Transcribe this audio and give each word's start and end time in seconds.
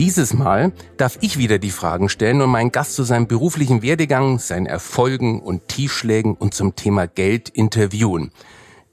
Dieses 0.00 0.32
Mal 0.32 0.72
darf 0.96 1.18
ich 1.20 1.36
wieder 1.36 1.58
die 1.58 1.68
Fragen 1.68 2.08
stellen 2.08 2.40
und 2.40 2.48
meinen 2.48 2.72
Gast 2.72 2.94
zu 2.94 3.02
seinem 3.02 3.26
beruflichen 3.26 3.82
Werdegang, 3.82 4.38
seinen 4.38 4.64
Erfolgen 4.64 5.42
und 5.42 5.68
Tiefschlägen 5.68 6.36
und 6.36 6.54
zum 6.54 6.74
Thema 6.74 7.06
Geld 7.06 7.50
interviewen. 7.50 8.30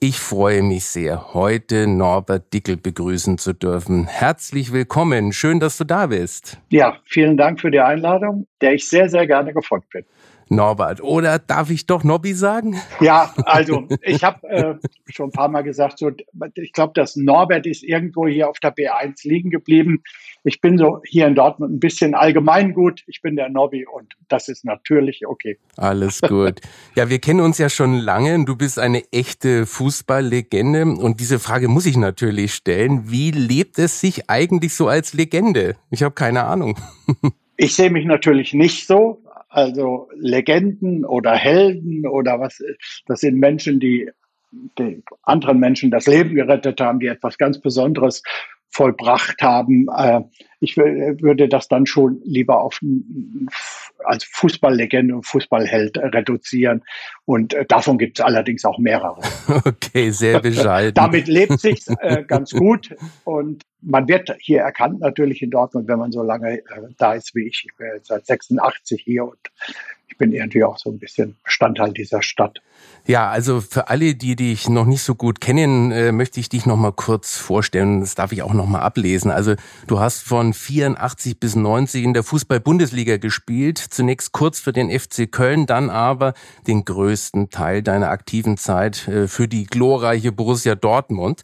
Ich 0.01 0.19
freue 0.19 0.63
mich 0.63 0.83
sehr, 0.83 1.33
heute 1.33 1.87
Norbert 1.87 2.53
Dickel 2.53 2.75
begrüßen 2.75 3.37
zu 3.37 3.53
dürfen. 3.53 4.05
Herzlich 4.05 4.73
willkommen. 4.73 5.31
Schön, 5.31 5.61
dass 5.61 5.77
du 5.77 5.85
da 5.85 6.07
bist. 6.07 6.57
Ja, 6.71 6.97
vielen 7.05 7.37
Dank 7.37 7.61
für 7.61 7.71
die 7.71 7.79
Einladung, 7.79 8.45
der 8.59 8.73
ich 8.73 8.89
sehr, 8.89 9.07
sehr 9.07 9.27
gerne 9.27 9.53
gefolgt 9.53 9.89
bin. 9.91 10.03
Norbert. 10.49 11.01
Oder 11.01 11.39
darf 11.39 11.69
ich 11.69 11.85
doch 11.85 12.03
Nobby 12.03 12.33
sagen? 12.33 12.75
Ja, 12.99 13.33
also 13.45 13.87
ich 14.01 14.23
habe 14.23 14.47
äh, 14.47 14.75
schon 15.07 15.29
ein 15.29 15.31
paar 15.31 15.49
Mal 15.49 15.61
gesagt, 15.61 15.99
so, 15.99 16.11
ich 16.55 16.73
glaube, 16.73 16.93
das 16.95 17.15
Norbert 17.15 17.65
ist 17.65 17.83
irgendwo 17.83 18.27
hier 18.27 18.49
auf 18.49 18.59
der 18.59 18.75
B1 18.75 19.27
liegen 19.27 19.49
geblieben. 19.49 20.03
Ich 20.47 20.61
bin 20.61 20.77
so 20.77 21.01
hier 21.05 21.27
in 21.27 21.35
Dortmund 21.35 21.73
ein 21.73 21.79
bisschen 21.81 22.15
allgemeingut. 22.15 23.03
Ich 23.07 23.21
bin 23.21 23.35
der 23.35 23.49
Nobby 23.49 23.85
und 23.85 24.13
das 24.29 24.47
ist 24.47 24.63
natürlich 24.63 25.27
okay. 25.27 25.57
Alles 25.75 26.21
gut. 26.21 26.61
Ja, 26.95 27.09
wir 27.09 27.19
kennen 27.19 27.41
uns 27.41 27.57
ja 27.57 27.69
schon 27.69 27.99
lange. 27.99 28.45
Du 28.45 28.55
bist 28.55 28.79
eine 28.79 29.03
echte 29.11 29.65
Fußballlegende 29.65 30.85
und 30.85 31.19
diese 31.19 31.37
Frage 31.37 31.67
muss 31.67 31.85
ich 31.85 31.97
natürlich 31.97 32.53
stellen. 32.53 33.11
Wie 33.11 33.31
lebt 33.31 33.77
es 33.77 33.99
sich 33.99 34.29
eigentlich 34.29 34.73
so 34.73 34.87
als 34.87 35.13
Legende? 35.13 35.75
Ich 35.91 36.01
habe 36.01 36.15
keine 36.15 36.43
Ahnung. 36.45 36.77
Ich 37.59 37.73
sehe 37.73 37.89
mich 37.89 38.05
natürlich 38.05 38.53
nicht 38.53 38.85
so, 38.85 39.23
also 39.49 40.09
Legenden 40.15 41.03
oder 41.03 41.33
Helden 41.33 42.05
oder 42.05 42.39
was, 42.39 42.63
das 43.07 43.21
sind 43.21 43.39
Menschen, 43.39 43.79
die, 43.79 44.11
die 44.77 45.01
anderen 45.23 45.59
Menschen 45.59 45.89
das 45.89 46.05
Leben 46.05 46.35
gerettet 46.35 46.79
haben, 46.79 46.99
die 46.99 47.07
etwas 47.07 47.39
ganz 47.39 47.59
Besonderes 47.59 48.21
vollbracht 48.77 49.41
haben. 49.41 49.87
Äh, 49.97 50.21
ich 50.59 50.77
würde 50.77 51.49
das 51.49 51.67
dann 51.67 51.87
schon 51.87 52.21
lieber 52.23 52.61
auf 52.61 52.79
als 54.05 54.23
Fußballlegende 54.23 55.15
und 55.15 55.25
Fußballheld 55.25 55.97
reduzieren. 55.97 56.83
Und 57.25 57.55
äh, 57.55 57.65
davon 57.65 57.97
gibt 57.97 58.19
es 58.19 58.25
allerdings 58.25 58.63
auch 58.65 58.77
mehrere. 58.77 59.21
Okay, 59.65 60.11
sehr 60.11 60.39
bescheiden. 60.41 60.93
Damit 60.93 61.27
lebt 61.27 61.59
sich 61.59 61.83
äh, 61.99 62.23
ganz 62.23 62.51
gut 62.51 62.95
und 63.23 63.63
man 63.81 64.07
wird 64.07 64.35
hier 64.39 64.61
erkannt 64.61 64.99
natürlich 64.99 65.41
in 65.41 65.49
Dortmund, 65.49 65.87
wenn 65.87 65.97
man 65.99 66.11
so 66.11 66.21
lange 66.21 66.61
da 66.97 67.13
ist 67.13 67.33
wie 67.33 67.47
ich. 67.47 67.65
Ich 67.65 67.75
bin 67.77 67.87
seit 68.03 68.25
86 68.25 69.01
hier 69.03 69.25
und 69.25 69.39
ich 70.07 70.17
bin 70.17 70.31
irgendwie 70.31 70.63
auch 70.63 70.77
so 70.77 70.89
ein 70.89 70.99
bisschen 70.99 71.35
Bestandteil 71.43 71.91
dieser 71.91 72.21
Stadt. 72.21 72.61
Ja, 73.05 73.29
also 73.29 73.61
für 73.61 73.87
alle, 73.87 74.15
die 74.15 74.35
dich 74.35 74.67
noch 74.67 74.85
nicht 74.85 75.01
so 75.01 75.15
gut 75.15 75.39
kennen, 75.39 75.91
äh, 75.91 76.11
möchte 76.11 76.39
ich 76.39 76.49
dich 76.49 76.65
noch 76.65 76.75
mal 76.75 76.91
kurz 76.91 77.37
vorstellen. 77.37 78.01
Das 78.01 78.15
darf 78.15 78.31
ich 78.33 78.41
auch 78.41 78.53
noch 78.53 78.65
mal 78.67 78.81
ablesen. 78.81 79.31
Also 79.31 79.55
du 79.87 79.99
hast 79.99 80.23
von 80.23 80.53
84 80.53 81.39
bis 81.39 81.55
90 81.55 82.03
in 82.03 82.13
der 82.13 82.23
Fußball-Bundesliga 82.23 83.17
gespielt. 83.17 83.77
Zunächst 83.77 84.33
kurz 84.33 84.59
für 84.59 84.73
den 84.73 84.89
FC 84.89 85.31
Köln, 85.31 85.67
dann 85.67 85.89
aber 85.89 86.33
den 86.67 86.83
größten 86.83 87.49
Teil 87.49 87.81
deiner 87.81 88.09
aktiven 88.09 88.57
Zeit 88.57 89.07
äh, 89.07 89.27
für 89.27 89.47
die 89.47 89.65
glorreiche 89.65 90.33
Borussia 90.33 90.75
Dortmund. 90.75 91.43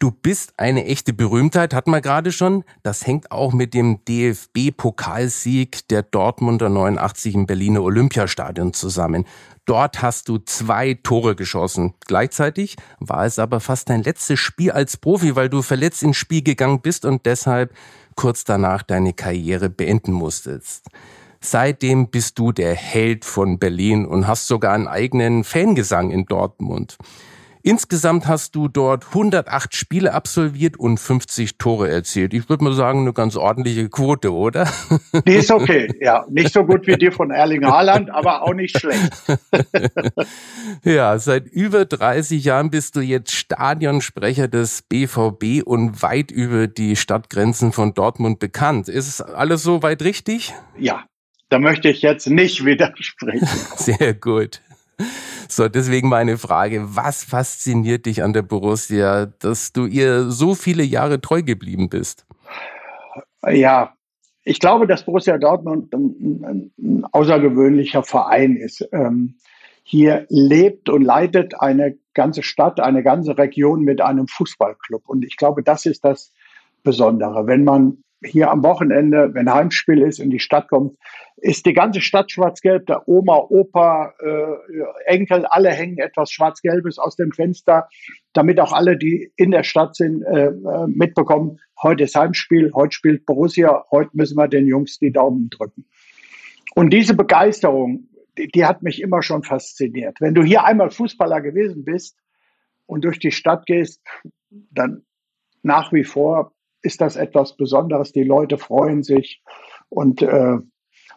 Du 0.00 0.12
bist 0.12 0.52
eine 0.58 0.84
echte 0.84 1.12
Berühmtheit, 1.12 1.74
hatten 1.74 1.90
wir 1.90 2.00
gerade 2.00 2.30
schon. 2.30 2.62
Das 2.84 3.04
hängt 3.04 3.32
auch 3.32 3.52
mit 3.52 3.74
dem 3.74 4.04
DFB-Pokalsieg 4.04 5.88
der 5.88 6.04
Dortmunder 6.04 6.68
89 6.68 7.34
im 7.34 7.46
Berliner 7.46 7.82
Olympiastadion 7.82 8.72
zusammen. 8.72 9.24
Dort 9.64 10.00
hast 10.00 10.28
du 10.28 10.38
zwei 10.38 10.94
Tore 10.94 11.34
geschossen. 11.34 11.94
Gleichzeitig 12.06 12.76
war 13.00 13.24
es 13.24 13.40
aber 13.40 13.58
fast 13.58 13.90
dein 13.90 14.04
letztes 14.04 14.38
Spiel 14.38 14.70
als 14.70 14.96
Profi, 14.98 15.34
weil 15.34 15.48
du 15.48 15.62
verletzt 15.62 16.04
ins 16.04 16.16
Spiel 16.16 16.42
gegangen 16.42 16.80
bist 16.80 17.04
und 17.04 17.26
deshalb 17.26 17.74
kurz 18.14 18.44
danach 18.44 18.84
deine 18.84 19.14
Karriere 19.14 19.68
beenden 19.68 20.12
musstest. 20.12 20.86
Seitdem 21.40 22.08
bist 22.08 22.38
du 22.38 22.52
der 22.52 22.74
Held 22.74 23.24
von 23.24 23.58
Berlin 23.58 24.06
und 24.06 24.28
hast 24.28 24.46
sogar 24.46 24.74
einen 24.74 24.86
eigenen 24.86 25.42
Fangesang 25.42 26.12
in 26.12 26.26
Dortmund. 26.26 26.98
Insgesamt 27.68 28.26
hast 28.26 28.54
du 28.54 28.68
dort 28.68 29.08
108 29.08 29.76
Spiele 29.76 30.14
absolviert 30.14 30.78
und 30.78 30.98
50 30.98 31.58
Tore 31.58 31.90
erzielt. 31.90 32.32
Ich 32.32 32.48
würde 32.48 32.64
mal 32.64 32.72
sagen, 32.72 33.00
eine 33.00 33.12
ganz 33.12 33.36
ordentliche 33.36 33.90
Quote, 33.90 34.32
oder? 34.32 34.66
Die 35.26 35.34
ist 35.34 35.50
okay, 35.50 35.92
ja. 36.00 36.24
Nicht 36.30 36.50
so 36.50 36.64
gut 36.64 36.86
wie 36.86 36.96
die 36.96 37.10
von 37.10 37.30
Erling 37.30 37.66
Haaland, 37.66 38.08
aber 38.08 38.42
auch 38.42 38.54
nicht 38.54 38.78
schlecht. 38.78 39.10
ja, 40.82 41.18
seit 41.18 41.46
über 41.46 41.84
30 41.84 42.42
Jahren 42.42 42.70
bist 42.70 42.96
du 42.96 43.00
jetzt 43.00 43.34
Stadionsprecher 43.34 44.48
des 44.48 44.80
BVB 44.80 45.62
und 45.62 46.00
weit 46.00 46.30
über 46.30 46.68
die 46.68 46.96
Stadtgrenzen 46.96 47.72
von 47.72 47.92
Dortmund 47.92 48.38
bekannt. 48.38 48.88
Ist 48.88 49.20
alles 49.20 49.62
so 49.62 49.82
weit 49.82 50.00
richtig? 50.00 50.54
Ja, 50.78 51.04
da 51.50 51.58
möchte 51.58 51.90
ich 51.90 52.00
jetzt 52.00 52.30
nicht 52.30 52.64
widersprechen. 52.64 53.46
Sehr 53.76 54.14
gut. 54.14 54.62
So, 55.50 55.66
deswegen 55.66 56.10
meine 56.10 56.36
Frage, 56.36 56.94
was 56.94 57.24
fasziniert 57.24 58.04
dich 58.04 58.22
an 58.22 58.34
der 58.34 58.42
Borussia, 58.42 59.26
dass 59.38 59.72
du 59.72 59.86
ihr 59.86 60.30
so 60.30 60.54
viele 60.54 60.82
Jahre 60.82 61.22
treu 61.22 61.42
geblieben 61.42 61.88
bist? 61.88 62.26
Ja, 63.50 63.94
ich 64.44 64.60
glaube, 64.60 64.86
dass 64.86 65.06
Borussia 65.06 65.38
Dortmund 65.38 65.94
ein, 65.94 66.70
ein 66.82 67.04
außergewöhnlicher 67.12 68.02
Verein 68.02 68.56
ist. 68.56 68.86
Ähm, 68.92 69.36
hier 69.82 70.26
lebt 70.28 70.90
und 70.90 71.02
leidet 71.02 71.58
eine 71.60 71.96
ganze 72.12 72.42
Stadt, 72.42 72.78
eine 72.78 73.02
ganze 73.02 73.38
Region 73.38 73.82
mit 73.84 74.02
einem 74.02 74.28
Fußballclub. 74.28 75.08
Und 75.08 75.24
ich 75.24 75.38
glaube, 75.38 75.62
das 75.62 75.86
ist 75.86 76.04
das 76.04 76.32
Besondere. 76.82 77.46
Wenn 77.46 77.64
man 77.64 78.04
hier 78.24 78.50
am 78.50 78.62
Wochenende, 78.64 79.32
wenn 79.34 79.52
Heimspiel 79.52 80.02
ist, 80.02 80.18
in 80.18 80.30
die 80.30 80.40
Stadt 80.40 80.68
kommt, 80.68 80.96
ist 81.36 81.66
die 81.66 81.72
ganze 81.72 82.00
Stadt 82.00 82.30
schwarz-gelb. 82.32 82.86
Der 82.86 83.08
Oma, 83.08 83.36
Opa, 83.36 84.12
äh, 84.18 85.12
Enkel, 85.12 85.46
alle 85.46 85.70
hängen 85.70 85.98
etwas 85.98 86.30
Schwarz-Gelbes 86.32 86.98
aus 86.98 87.16
dem 87.16 87.32
Fenster, 87.32 87.88
damit 88.32 88.58
auch 88.60 88.72
alle, 88.72 88.96
die 88.96 89.32
in 89.36 89.52
der 89.52 89.62
Stadt 89.62 89.94
sind, 89.94 90.22
äh, 90.22 90.50
mitbekommen, 90.88 91.60
heute 91.80 92.04
ist 92.04 92.16
Heimspiel, 92.16 92.72
heute 92.74 92.92
spielt 92.92 93.24
Borussia, 93.24 93.84
heute 93.90 94.10
müssen 94.14 94.36
wir 94.36 94.48
den 94.48 94.66
Jungs 94.66 94.98
die 94.98 95.12
Daumen 95.12 95.48
drücken. 95.50 95.86
Und 96.74 96.90
diese 96.90 97.14
Begeisterung, 97.14 98.08
die, 98.36 98.48
die 98.48 98.64
hat 98.64 98.82
mich 98.82 99.00
immer 99.00 99.22
schon 99.22 99.44
fasziniert. 99.44 100.20
Wenn 100.20 100.34
du 100.34 100.42
hier 100.42 100.64
einmal 100.64 100.90
Fußballer 100.90 101.40
gewesen 101.40 101.84
bist 101.84 102.16
und 102.86 103.04
durch 103.04 103.18
die 103.18 103.32
Stadt 103.32 103.66
gehst, 103.66 104.02
dann 104.50 105.04
nach 105.62 105.92
wie 105.92 106.04
vor 106.04 106.52
ist 106.82 107.00
das 107.00 107.16
etwas 107.16 107.56
Besonderes. 107.56 108.12
Die 108.12 108.24
Leute 108.24 108.58
freuen 108.58 109.02
sich 109.02 109.42
und 109.88 110.22
äh, 110.22 110.58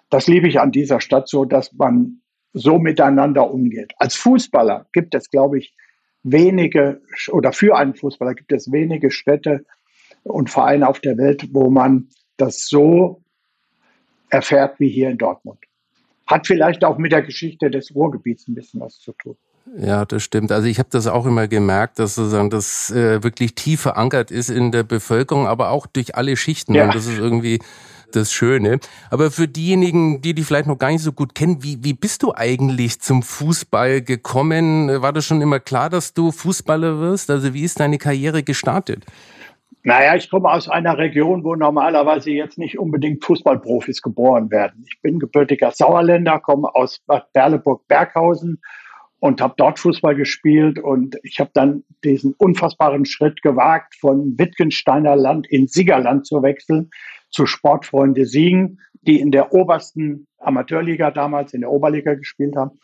das 0.10 0.28
liebe 0.28 0.48
ich 0.48 0.60
an 0.60 0.72
dieser 0.72 1.02
Stadt 1.02 1.30
so, 1.30 1.46
dass 1.46 1.74
man 1.74 2.22
so 2.54 2.80
miteinander 2.80 3.50
umgeht. 3.50 3.94
Als 3.98 4.16
Fußballer 4.16 4.88
gibt 4.92 5.16
es, 5.16 5.30
glaube 5.30 5.60
ich, 5.60 5.76
wenige 6.24 7.02
oder 7.32 7.54
für 7.54 7.78
einen 7.78 7.96
Fußballer 7.96 8.36
gibt 8.36 8.52
es 8.52 8.72
wenige 8.72 9.10
Städte 9.10 9.66
und 10.24 10.50
Vereine 10.50 10.88
auf 10.88 11.00
der 11.00 11.18
Welt, 11.18 11.48
wo 11.54 11.70
man 11.70 12.10
das 12.38 12.68
so 12.68 13.24
erfährt 14.30 14.80
wie 14.80 14.90
hier 14.90 15.10
in 15.10 15.18
Dortmund. 15.18 15.60
Hat 16.28 16.48
vielleicht 16.48 16.84
auch 16.84 16.98
mit 16.98 17.12
der 17.12 17.22
Geschichte 17.22 17.70
des 17.70 17.94
Ruhrgebiets 17.96 18.48
ein 18.48 18.56
bisschen 18.56 18.82
was 18.82 19.00
zu 19.00 19.14
tun. 19.14 19.38
Ja, 19.78 20.06
das 20.06 20.24
stimmt. 20.24 20.52
Also 20.52 20.68
ich 20.68 20.80
habe 20.80 20.90
das 20.92 21.08
auch 21.08 21.26
immer 21.26 21.48
gemerkt, 21.48 22.00
dass 22.00 22.16
sozusagen 22.16 22.50
das 22.50 22.92
äh, 22.92 23.24
wirklich 23.24 23.56
tief 23.56 23.82
verankert 23.82 24.32
ist 24.32 24.50
in 24.50 24.72
der 24.72 24.84
Bevölkerung, 24.84 25.48
aber 25.48 25.70
auch 25.70 25.88
durch 25.88 26.16
alle 26.16 26.36
Schichten. 26.36 26.74
Ja. 26.74 26.86
Und 26.86 26.96
das 26.96 27.06
ist 27.06 27.20
irgendwie 27.20 27.60
das 28.12 28.32
Schöne. 28.34 28.80
Aber 29.10 29.32
für 29.32 29.48
diejenigen, 29.48 30.22
die 30.22 30.34
die 30.34 30.44
vielleicht 30.44 30.68
noch 30.68 30.78
gar 30.78 30.92
nicht 30.92 31.02
so 31.02 31.14
gut 31.14 31.34
kennen, 31.36 31.64
wie, 31.64 31.84
wie 31.84 31.94
bist 31.94 32.24
du 32.24 32.34
eigentlich 32.36 33.00
zum 33.00 33.24
Fußball 33.24 34.02
gekommen? 34.02 35.02
War 35.02 35.14
das 35.14 35.26
schon 35.26 35.42
immer 35.42 35.60
klar, 35.60 35.90
dass 35.90 36.14
du 36.14 36.32
Fußballer 36.32 37.00
wirst? 37.00 37.30
Also 37.30 37.54
wie 37.54 37.64
ist 37.64 37.80
deine 37.80 37.98
Karriere 37.98 38.44
gestartet? 38.44 39.06
Naja, 39.84 40.16
ich 40.16 40.30
komme 40.30 40.50
aus 40.50 40.70
einer 40.70 40.98
Region, 40.98 41.44
wo 41.44 41.56
normalerweise 41.56 42.30
jetzt 42.30 42.60
nicht 42.60 42.78
unbedingt 42.78 43.26
Fußballprofis 43.26 44.04
geboren 44.04 44.52
werden. 44.52 44.86
Ich 44.88 45.02
bin 45.02 45.18
gebürtiger 45.18 45.72
Sauerländer, 45.72 46.40
komme 46.40 46.76
aus 46.76 47.00
Bad 47.08 47.34
Berleburg-Berghausen 47.34 48.62
und 49.22 49.40
habe 49.40 49.54
dort 49.56 49.78
Fußball 49.78 50.16
gespielt 50.16 50.80
und 50.80 51.16
ich 51.22 51.40
habe 51.40 51.52
dann 51.54 51.84
diesen 52.04 52.34
unfassbaren 52.34 53.06
Schritt 53.06 53.44
gewagt, 53.44 53.96
von 53.96 54.38
Wittgensteiner 54.40 55.16
Land 55.16 55.46
in 55.48 55.68
Siegerland 55.68 56.26
zu 56.26 56.42
wechseln. 56.42 56.90
zu 57.30 57.46
Sportfreunde 57.46 58.26
Siegen, 58.26 58.82
die 59.04 59.22
in 59.22 59.32
der 59.32 59.54
obersten 59.54 60.28
Amateurliga 60.40 61.12
damals, 61.12 61.54
in 61.54 61.62
der 61.62 61.72
Oberliga 61.72 62.16
gespielt 62.16 62.58
haben. 62.58 62.78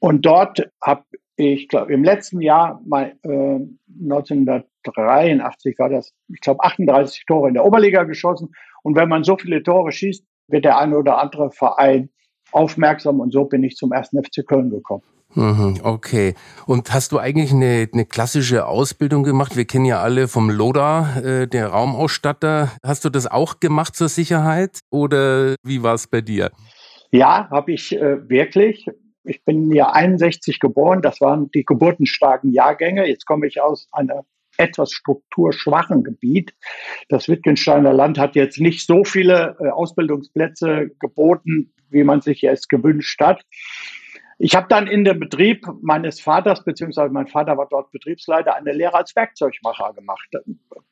Und 0.00 0.26
dort 0.26 0.68
habe 0.82 1.04
ich 1.36 1.68
glaube, 1.68 1.92
im 1.92 2.02
letzten 2.02 2.40
Jahr, 2.40 2.80
mal, 2.84 3.14
äh, 3.22 3.60
1983 4.02 5.78
war 5.78 5.90
das, 5.90 6.12
ich 6.26 6.40
glaube, 6.40 6.64
38 6.64 7.24
Tore 7.26 7.46
in 7.46 7.54
der 7.54 7.64
Oberliga 7.64 8.02
geschossen. 8.02 8.50
Und 8.82 8.96
wenn 8.96 9.08
man 9.08 9.22
so 9.22 9.36
viele 9.36 9.62
Tore 9.62 9.92
schießt, 9.92 10.24
wird 10.48 10.64
der 10.64 10.78
eine 10.78 10.98
oder 10.98 11.18
andere 11.18 11.52
Verein 11.52 12.10
aufmerksam 12.50 13.20
und 13.20 13.32
so 13.32 13.44
bin 13.44 13.62
ich 13.62 13.76
zum 13.76 13.92
ersten 13.92 14.20
FC 14.20 14.44
Köln 14.44 14.70
gekommen. 14.70 15.04
Mhm, 15.34 15.80
okay. 15.82 16.34
Und 16.66 16.92
hast 16.92 17.12
du 17.12 17.18
eigentlich 17.18 17.52
eine, 17.52 17.88
eine 17.92 18.06
klassische 18.06 18.66
Ausbildung 18.66 19.24
gemacht? 19.24 19.56
Wir 19.56 19.66
kennen 19.66 19.84
ja 19.84 20.00
alle 20.00 20.26
vom 20.26 20.50
LODA, 20.50 21.20
äh, 21.20 21.46
der 21.46 21.68
Raumausstatter. 21.68 22.72
Hast 22.82 23.04
du 23.04 23.10
das 23.10 23.26
auch 23.26 23.60
gemacht 23.60 23.94
zur 23.94 24.08
Sicherheit 24.08 24.80
oder 24.90 25.54
wie 25.62 25.82
war 25.82 25.94
es 25.94 26.06
bei 26.06 26.22
dir? 26.22 26.50
Ja, 27.10 27.48
habe 27.50 27.72
ich 27.72 27.94
äh, 27.94 28.28
wirklich. 28.28 28.86
Ich 29.24 29.44
bin 29.44 29.70
ja 29.72 29.90
61 29.92 30.60
geboren. 30.60 31.02
Das 31.02 31.20
waren 31.20 31.50
die 31.50 31.64
geburtenstarken 31.64 32.52
Jahrgänge. 32.52 33.06
Jetzt 33.06 33.26
komme 33.26 33.46
ich 33.46 33.60
aus 33.60 33.88
einer 33.92 34.24
etwas 34.56 34.90
strukturschwachen 34.92 36.04
Gebiet. 36.04 36.54
Das 37.08 37.28
Wittgensteiner 37.28 37.92
Land 37.92 38.18
hat 38.18 38.34
jetzt 38.34 38.60
nicht 38.60 38.86
so 38.86 39.04
viele 39.04 39.56
äh, 39.60 39.68
Ausbildungsplätze 39.68 40.90
geboten, 40.98 41.72
wie 41.90 42.04
man 42.04 42.20
sich 42.20 42.44
es 42.44 42.68
gewünscht 42.68 43.20
hat. 43.20 43.42
Ich 44.40 44.54
habe 44.54 44.68
dann 44.68 44.86
in 44.86 45.04
dem 45.04 45.18
Betrieb 45.18 45.66
meines 45.82 46.20
Vaters, 46.20 46.62
beziehungsweise 46.62 47.12
mein 47.12 47.26
Vater 47.26 47.58
war 47.58 47.66
dort 47.68 47.90
Betriebsleiter, 47.90 48.54
eine 48.54 48.72
Lehre 48.72 48.94
als 48.94 49.14
Werkzeugmacher 49.16 49.92
gemacht. 49.94 50.28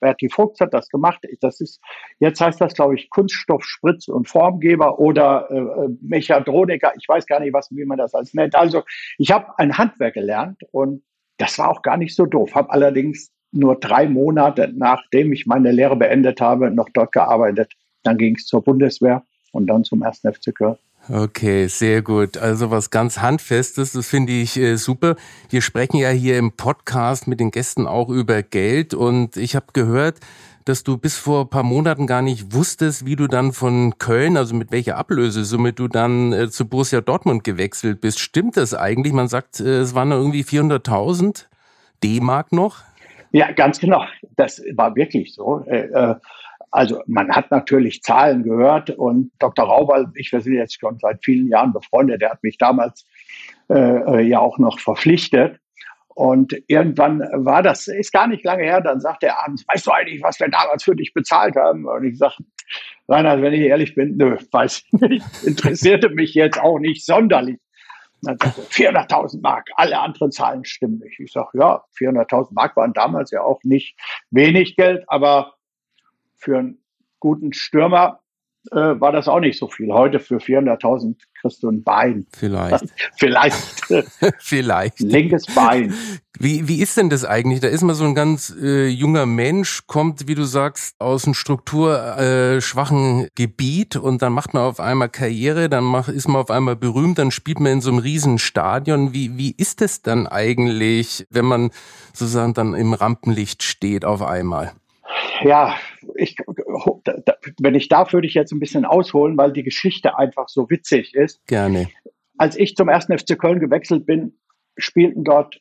Bertie 0.01 0.29
Fuchs 0.29 0.59
hat 0.59 0.75
das 0.75 0.89
gemacht. 0.89 1.21
Das 1.41 1.61
ist, 1.61 1.81
jetzt 2.19 2.41
heißt 2.41 2.61
das, 2.61 2.75
glaube 2.75 2.97
ich, 2.97 3.09
Kunststoff, 3.09 3.65
Spritz 3.65 4.09
und 4.09 4.29
Formgeber 4.29 4.99
oder 4.99 5.49
äh, 5.51 5.59
äh, 5.59 5.89
Mechatroniker. 6.01 6.93
Ich 6.99 7.09
weiß 7.09 7.27
gar 7.27 7.39
nicht, 7.39 7.53
was, 7.53 7.69
wie 7.71 7.85
man 7.85 7.99
das 7.99 8.15
als 8.15 8.35
nennt. 8.35 8.57
Also 8.57 8.83
ich 9.17 9.31
habe 9.31 9.57
ein 9.59 9.79
Handwerk 9.79 10.15
gelernt 10.15 10.61
und 10.73 11.05
das 11.39 11.57
war 11.59 11.71
auch 11.71 11.83
gar 11.83 11.97
nicht 11.97 12.17
so 12.17 12.27
doof. 12.27 12.53
Habe 12.55 12.71
allerdings 12.71 13.31
nur 13.53 13.79
drei 13.79 14.09
Monate, 14.09 14.73
nachdem 14.75 15.33
ich 15.33 15.47
meine 15.47 15.71
Lehre 15.71 15.95
beendet 15.95 16.41
habe, 16.41 16.73
noch 16.73 16.89
dort 16.93 17.13
gearbeitet. 17.13 17.73
Dann 18.03 18.19
ging 18.19 18.35
es 18.35 18.47
zur 18.47 18.65
Bundeswehr 18.65 19.25
und 19.53 19.69
dann 19.69 19.85
zum 19.85 20.03
1. 20.03 20.23
FC 20.23 20.53
Köln. 20.53 20.79
Okay, 21.09 21.69
sehr 21.69 22.03
gut. 22.03 22.37
Also 22.37 22.73
was 22.73 22.91
ganz 22.91 23.21
Handfestes, 23.21 23.93
das 23.93 24.09
finde 24.09 24.33
ich 24.33 24.57
äh, 24.57 24.77
super. 24.77 25.15
Wir 25.51 25.63
sprechen 25.63 25.99
ja 25.99 26.11
hier 26.11 26.37
im 26.37 26.53
Podcast 26.53 27.29
mit 27.29 27.39
den 27.39 27.53
Gästen 27.53 27.87
auch 27.87 28.09
über 28.09 28.43
Geld 28.43 28.93
und 28.93 29.37
ich 29.37 29.55
habe 29.55 29.67
gehört, 29.73 30.19
dass 30.65 30.83
du 30.83 30.99
bis 30.99 31.17
vor 31.17 31.43
ein 31.43 31.49
paar 31.49 31.63
Monaten 31.63 32.09
gar 32.09 32.23
nicht 32.23 32.53
wusstest, 32.53 33.07
wie 33.07 33.15
du 33.15 33.29
dann 33.29 33.53
von 33.53 33.99
Köln, 33.99 34.37
also 34.37 34.57
mit 34.57 34.73
welcher 34.73 34.97
Ablösesumme 34.97 35.73
du 35.73 35.87
dann 35.87 36.33
äh, 36.33 36.51
zu 36.51 36.69
Borussia 36.69 37.01
Dortmund 37.01 37.45
gewechselt 37.45 38.01
bist. 38.01 38.19
Stimmt 38.19 38.57
das 38.57 38.75
eigentlich? 38.75 39.13
Man 39.13 39.29
sagt, 39.29 39.61
äh, 39.61 39.79
es 39.79 39.95
waren 39.95 40.11
irgendwie 40.11 40.43
400.000 40.43 41.45
D-Mark 42.03 42.51
noch? 42.51 42.79
Ja, 43.31 43.53
ganz 43.53 43.79
genau. 43.79 44.05
Das 44.37 44.61
war 44.75 44.97
wirklich 44.97 45.35
so. 45.35 45.65
Äh, 45.67 45.87
äh 45.87 46.15
also 46.77 47.03
man 47.07 47.31
hat 47.31 47.51
natürlich 47.51 48.03
Zahlen 48.03 48.43
gehört 48.43 48.91
und 48.91 49.33
Dr. 49.39 49.65
Raubal, 49.65 50.13
ich, 50.15 50.31
wir 50.31 50.43
sind 50.43 50.55
jetzt 50.55 50.79
schon 50.79 50.99
seit 50.99 51.25
vielen 51.25 51.49
Jahren 51.49 51.73
befreundet, 51.73 52.21
der 52.21 52.31
hat 52.31 52.43
mich 52.43 52.59
damals 52.59 53.07
äh, 53.71 54.21
ja 54.21 54.41
auch 54.41 54.59
noch 54.59 54.79
verpflichtet. 54.79 55.59
Und 56.09 56.55
irgendwann 56.67 57.21
war 57.33 57.63
das, 57.63 57.89
ist 57.89 58.13
gar 58.13 58.27
nicht 58.27 58.45
lange 58.45 58.65
her, 58.65 58.83
dann 58.83 59.01
sagt 59.01 59.23
er 59.23 59.43
abends, 59.43 59.65
weißt 59.67 59.87
du 59.87 59.91
eigentlich, 59.91 60.23
was 60.23 60.39
wir 60.39 60.49
damals 60.49 60.85
für 60.85 60.95
dich 60.95 61.15
bezahlt 61.15 61.57
haben? 61.57 61.87
Und 61.87 62.05
ich 62.05 62.19
sage, 62.19 62.37
Reinhard, 63.09 63.41
wenn 63.41 63.55
ich 63.55 63.61
ehrlich 63.61 63.95
bin, 63.95 64.19
nö, 64.19 64.37
weiß 64.51 64.83
ich 64.85 65.01
nicht, 65.01 65.25
interessierte 65.45 66.11
mich 66.11 66.35
jetzt 66.35 66.61
auch 66.61 66.79
nicht 66.79 67.07
sonderlich. 67.07 67.59
Dann 68.21 68.37
sagt 68.39 68.59
er, 68.59 68.65
400.000 68.65 69.41
Mark, 69.41 69.71
alle 69.77 69.99
anderen 69.99 70.31
Zahlen 70.31 70.65
stimmen 70.67 70.99
nicht. 70.99 71.21
Ich 71.21 71.33
sage, 71.33 71.51
ja, 71.55 71.85
400.000 71.99 72.49
Mark 72.53 72.77
waren 72.77 72.93
damals 72.93 73.31
ja 73.31 73.43
auch 73.43 73.61
nicht 73.63 73.99
wenig 74.31 74.77
Geld, 74.77 75.05
aber 75.07 75.56
für 76.47 76.59
einen 76.59 76.79
guten 77.19 77.53
Stürmer 77.53 78.21
äh, 78.71 78.77
war 78.77 79.11
das 79.13 79.27
auch 79.27 79.41
nicht 79.41 79.59
so 79.59 79.69
viel. 79.69 79.93
Heute 79.93 80.21
für 80.21 80.37
400.000 80.37 81.17
kriegst 81.41 81.63
du 81.63 81.69
ein 81.69 81.83
Bein. 81.83 82.27
Vielleicht. 82.33 82.85
Vielleicht. 83.17 83.57
Vielleicht. 84.39 85.01
Linkes 85.01 85.47
Bein. 85.47 85.93
Wie, 86.39 86.69
wie 86.69 86.81
ist 86.81 86.97
denn 86.97 87.11
das 87.11 87.25
eigentlich? 87.25 87.61
Da 87.61 87.69
ist 87.69 87.83
man 87.83 87.97
so 87.97 88.05
ein 88.05 88.15
ganz 88.15 88.55
äh, 88.61 88.87
junger 88.87 89.27
Mensch, 89.27 89.87
kommt, 89.89 90.29
wie 90.29 90.37
du 90.37 90.45
sagst, 90.45 90.95
aus 91.01 91.25
einem 91.25 91.35
strukturschwachen 91.35 93.25
äh, 93.25 93.29
Gebiet 93.35 93.97
und 93.97 94.23
dann 94.23 94.33
macht 94.33 94.55
man 94.55 94.63
auf 94.63 94.79
einmal 94.79 95.09
Karriere, 95.09 95.69
dann 95.69 95.85
macht, 95.85 96.11
ist 96.11 96.29
man 96.29 96.43
auf 96.43 96.51
einmal 96.51 96.77
berühmt, 96.77 97.19
dann 97.19 97.33
spielt 97.33 97.59
man 97.59 97.73
in 97.73 97.81
so 97.81 97.91
einem 97.91 97.99
riesen 97.99 98.39
Stadion. 98.39 99.13
Wie, 99.13 99.37
wie 99.37 99.55
ist 99.57 99.83
es 99.83 100.03
dann 100.03 100.29
eigentlich, 100.29 101.27
wenn 101.31 101.47
man 101.47 101.71
sozusagen 102.13 102.55
dann 102.55 102.75
im 102.75 102.93
Rampenlicht 102.95 103.65
steht 103.65 104.05
auf 104.05 104.23
einmal? 104.23 104.73
ja, 105.43 105.75
ich, 106.15 106.37
wenn 107.61 107.75
ich 107.75 107.89
darf, 107.89 108.13
würde 108.13 108.27
ich 108.27 108.35
jetzt 108.35 108.53
ein 108.53 108.61
bisschen 108.61 108.85
ausholen, 108.85 109.37
weil 109.37 109.53
die 109.53 109.63
Geschichte 109.63 110.19
einfach 110.19 110.49
so 110.49 110.71
witzig 110.71 111.15
ist. 111.15 111.45
Gerne. 111.47 111.89
Als 112.39 112.57
ich 112.57 112.75
zum 112.77 112.89
ersten 112.89 113.17
FC 113.19 113.39
Köln 113.39 113.61
gewechselt 113.61 114.07
bin, 114.07 114.39
spielten 114.77 115.25
dort 115.25 115.61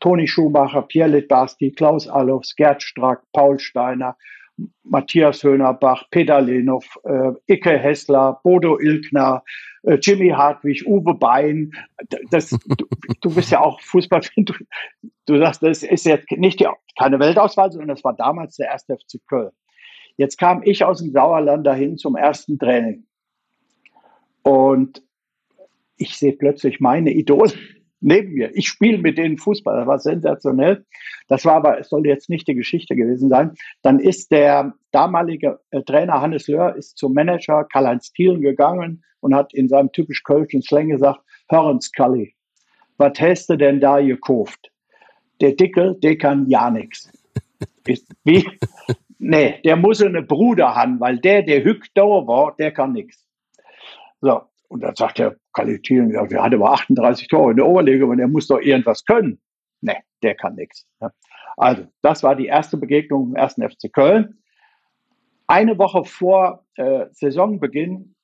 Toni 0.00 0.26
Schumacher, 0.26 0.82
Pierre 0.82 1.10
Litbarski, 1.10 1.72
Klaus 1.72 2.08
Allofs, 2.08 2.54
Gerd 2.56 2.82
Strack, 2.82 3.22
Paul 3.32 3.58
Steiner, 3.58 4.16
Matthias 4.84 5.42
Höhnerbach, 5.42 6.04
Peter 6.10 6.40
Lenov, 6.40 6.86
äh, 7.04 7.32
Icke 7.52 7.76
Hessler, 7.78 8.40
Bodo 8.44 8.78
Ilkner, 8.78 9.42
äh, 9.82 9.98
Jimmy 10.00 10.28
Hartwig, 10.28 10.86
Uwe 10.86 11.14
Bein. 11.14 11.72
Das, 12.30 12.50
du, 12.50 12.86
du 13.20 13.34
bist 13.34 13.50
ja 13.50 13.60
auch 13.60 13.80
Fußballfan. 13.80 14.44
Du, 15.26 15.32
du 15.32 15.38
sagst, 15.38 15.62
das 15.62 15.82
ist 15.82 16.04
jetzt 16.04 16.30
nicht 16.30 16.60
die, 16.60 16.68
keine 16.98 17.18
Weltauswahl, 17.18 17.72
sondern 17.72 17.88
das 17.88 18.04
war 18.04 18.14
damals 18.14 18.56
der 18.56 18.68
erste 18.68 18.96
FC 18.96 19.20
Köln. 19.26 19.50
Jetzt 20.16 20.38
kam 20.38 20.62
ich 20.64 20.84
aus 20.84 21.00
dem 21.00 21.10
Sauerland 21.10 21.66
dahin 21.66 21.96
zum 21.96 22.16
ersten 22.16 22.58
Training. 22.58 23.06
Und 24.42 25.02
ich 25.96 26.16
sehe 26.16 26.32
plötzlich 26.32 26.80
meine 26.80 27.12
Idole 27.12 27.52
neben 28.00 28.34
mir. 28.34 28.50
Ich 28.54 28.68
spiele 28.68 28.98
mit 28.98 29.18
denen 29.18 29.38
Fußball. 29.38 29.76
Das 29.76 29.86
war 29.86 29.98
sensationell. 29.98 30.84
Das 31.28 31.44
war 31.44 31.54
aber, 31.54 31.78
es 31.78 31.88
soll 31.88 32.06
jetzt 32.06 32.28
nicht 32.28 32.46
die 32.46 32.54
Geschichte 32.54 32.94
gewesen 32.94 33.28
sein. 33.30 33.52
Dann 33.82 33.98
ist 33.98 34.30
der 34.30 34.74
damalige 34.92 35.60
äh, 35.70 35.82
Trainer 35.82 36.20
Hannes 36.20 36.46
Löhr 36.46 36.76
ist 36.76 36.98
zum 36.98 37.14
Manager 37.14 37.64
Karl-Heinz 37.64 38.12
Thielen 38.12 38.42
gegangen 38.42 39.02
und 39.20 39.34
hat 39.34 39.54
in 39.54 39.68
seinem 39.68 39.90
typisch 39.92 40.22
kölschen 40.22 40.60
Slang 40.62 40.90
gesagt, 40.90 41.20
hören's 41.48 41.90
Kalli, 41.92 42.34
was 42.98 43.18
hast 43.18 43.48
du 43.48 43.56
denn 43.56 43.80
da 43.80 44.00
gekauft? 44.00 44.70
Der 45.40 45.52
Dickel, 45.52 45.98
der 46.00 46.18
kann 46.18 46.46
ja 46.48 46.70
nichts. 46.70 47.10
Wie? 48.24 48.46
Nee, 49.18 49.60
der 49.64 49.76
muss 49.76 50.02
eine 50.02 50.22
Bruder 50.22 50.74
haben, 50.74 51.00
weil 51.00 51.18
der, 51.18 51.42
der 51.42 51.64
hück 51.64 51.86
da 51.94 52.02
war, 52.02 52.54
der 52.58 52.72
kann 52.72 52.92
nichts. 52.92 53.26
So, 54.20 54.42
und 54.68 54.80
dann 54.80 54.96
sagt 54.96 55.18
der 55.18 55.36
Kalitin, 55.52 56.10
ja, 56.10 56.26
der 56.26 56.42
hat 56.42 56.54
aber 56.54 56.72
38 56.72 57.28
Tore 57.28 57.52
in 57.52 57.56
der 57.58 57.66
Oberliga 57.66 58.06
und 58.06 58.18
der 58.18 58.28
muss 58.28 58.48
doch 58.48 58.60
irgendwas 58.60 59.04
können. 59.04 59.40
Nee, 59.80 59.98
der 60.22 60.34
kann 60.34 60.56
nichts. 60.56 60.86
Also, 61.56 61.84
das 62.02 62.22
war 62.22 62.34
die 62.34 62.46
erste 62.46 62.76
Begegnung 62.76 63.28
im 63.28 63.36
ersten 63.36 63.62
FC 63.62 63.92
Köln. 63.92 64.38
Eine 65.46 65.78
Woche 65.78 66.04
vor 66.04 66.64
äh, 66.76 67.06
Saisonbeginn 67.12 68.14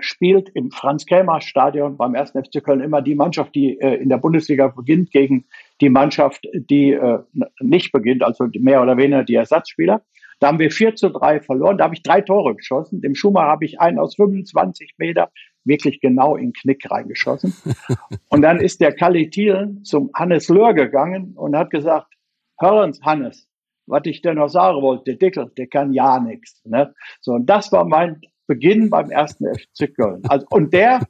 spielt 0.00 0.48
im 0.50 0.70
Franz-Krämer-Stadion 0.70 1.96
beim 1.96 2.14
ersten 2.14 2.42
FC 2.42 2.64
Köln 2.64 2.80
immer 2.80 3.02
die 3.02 3.14
Mannschaft, 3.14 3.54
die 3.54 3.78
äh, 3.78 3.94
in 3.96 4.08
der 4.08 4.18
Bundesliga 4.18 4.68
beginnt, 4.68 5.10
gegen 5.10 5.46
die 5.80 5.90
Mannschaft, 5.90 6.46
die 6.54 6.92
äh, 6.92 7.18
nicht 7.60 7.92
beginnt, 7.92 8.22
also 8.22 8.48
mehr 8.58 8.82
oder 8.82 8.96
weniger 8.96 9.24
die 9.24 9.34
Ersatzspieler. 9.34 10.02
Da 10.38 10.48
haben 10.48 10.58
wir 10.58 10.70
4 10.70 10.96
zu 10.96 11.10
3 11.10 11.40
verloren. 11.40 11.78
Da 11.78 11.84
habe 11.84 11.94
ich 11.94 12.02
drei 12.02 12.20
Tore 12.20 12.54
geschossen. 12.54 13.00
Dem 13.00 13.14
Schumacher 13.14 13.48
habe 13.48 13.64
ich 13.64 13.80
einen 13.80 13.98
aus 13.98 14.16
25 14.16 14.94
Meter 14.98 15.30
wirklich 15.64 16.00
genau 16.00 16.36
in 16.36 16.48
den 16.48 16.52
Knick 16.52 16.90
reingeschossen. 16.90 17.54
und 18.28 18.42
dann 18.42 18.60
ist 18.60 18.80
der 18.80 18.94
Kalli 18.94 19.30
Thielen 19.30 19.84
zum 19.84 20.10
Hannes 20.14 20.48
Löhr 20.48 20.74
gegangen 20.74 21.32
und 21.36 21.56
hat 21.56 21.70
gesagt, 21.70 22.12
hören 22.60 22.92
Sie, 22.92 23.02
Hannes, 23.02 23.48
was 23.86 24.02
ich 24.04 24.22
denn 24.22 24.36
noch 24.36 24.48
sagen 24.48 24.82
wollte, 24.82 25.04
der 25.04 25.16
Dickel, 25.16 25.50
der 25.56 25.66
kann 25.66 25.92
ja 25.92 26.20
nichts. 26.20 26.62
Ne? 26.64 26.94
So, 27.20 27.32
und 27.32 27.46
das 27.46 27.72
war 27.72 27.84
mein 27.84 28.20
Beginn 28.46 28.90
beim 28.90 29.10
ersten 29.10 29.46
FC 29.46 29.94
Köln. 29.94 30.22
Also, 30.28 30.46
und 30.50 30.72
der, 30.72 31.00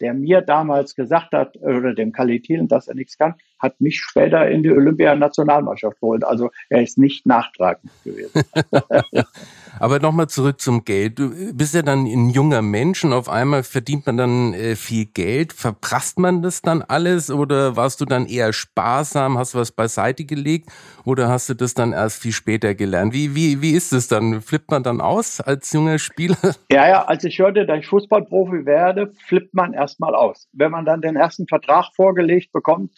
der 0.00 0.14
mir 0.14 0.40
damals 0.40 0.94
gesagt 0.94 1.32
hat, 1.32 1.56
oder 1.58 1.94
dem 1.94 2.12
Kalli 2.12 2.40
Thielen, 2.40 2.68
dass 2.68 2.88
er 2.88 2.94
nichts 2.94 3.18
kann, 3.18 3.34
hat 3.60 3.80
mich 3.80 4.00
später 4.00 4.48
in 4.48 4.62
die 4.62 4.70
Olympianationalmannschaft 4.70 6.00
geholt. 6.00 6.24
Also 6.24 6.50
er 6.68 6.82
ist 6.82 6.98
nicht 6.98 7.26
nachtragend 7.26 7.92
gewesen. 8.04 8.42
Aber 9.78 9.98
nochmal 9.98 10.28
zurück 10.28 10.60
zum 10.60 10.84
Geld. 10.84 11.18
Du 11.18 11.30
bist 11.54 11.74
ja 11.74 11.82
dann 11.82 12.04
ein 12.04 12.30
junger 12.30 12.60
Mensch 12.60 13.04
und 13.04 13.12
auf 13.12 13.28
einmal 13.28 13.62
verdient 13.62 14.06
man 14.06 14.16
dann 14.16 14.54
äh, 14.54 14.76
viel 14.76 15.06
Geld. 15.06 15.52
Verprasst 15.52 16.18
man 16.18 16.42
das 16.42 16.60
dann 16.60 16.82
alles 16.82 17.30
oder 17.30 17.76
warst 17.76 18.00
du 18.00 18.04
dann 18.04 18.26
eher 18.26 18.52
sparsam, 18.52 19.38
hast 19.38 19.54
was 19.54 19.72
beiseite 19.72 20.24
gelegt 20.24 20.70
oder 21.04 21.28
hast 21.28 21.48
du 21.48 21.54
das 21.54 21.74
dann 21.74 21.92
erst 21.92 22.20
viel 22.20 22.32
später 22.32 22.74
gelernt? 22.74 23.14
Wie, 23.14 23.34
wie, 23.34 23.62
wie 23.62 23.72
ist 23.72 23.92
es 23.92 24.08
dann? 24.08 24.42
Flippt 24.42 24.70
man 24.70 24.82
dann 24.82 25.00
aus 25.00 25.40
als 25.40 25.72
junger 25.72 25.98
Spieler? 25.98 26.36
Ja, 26.70 26.88
ja, 26.88 27.04
als 27.04 27.24
ich 27.24 27.38
hörte, 27.38 27.66
dass 27.66 27.80
ich 27.80 27.86
Fußballprofi 27.88 28.64
werde, 28.64 29.12
flippt 29.26 29.54
man 29.54 29.72
erstmal 29.72 30.14
aus. 30.14 30.48
Wenn 30.52 30.70
man 30.70 30.84
dann 30.84 31.00
den 31.00 31.16
ersten 31.16 31.46
Vertrag 31.48 31.86
vorgelegt 31.94 32.52
bekommt, 32.52 32.92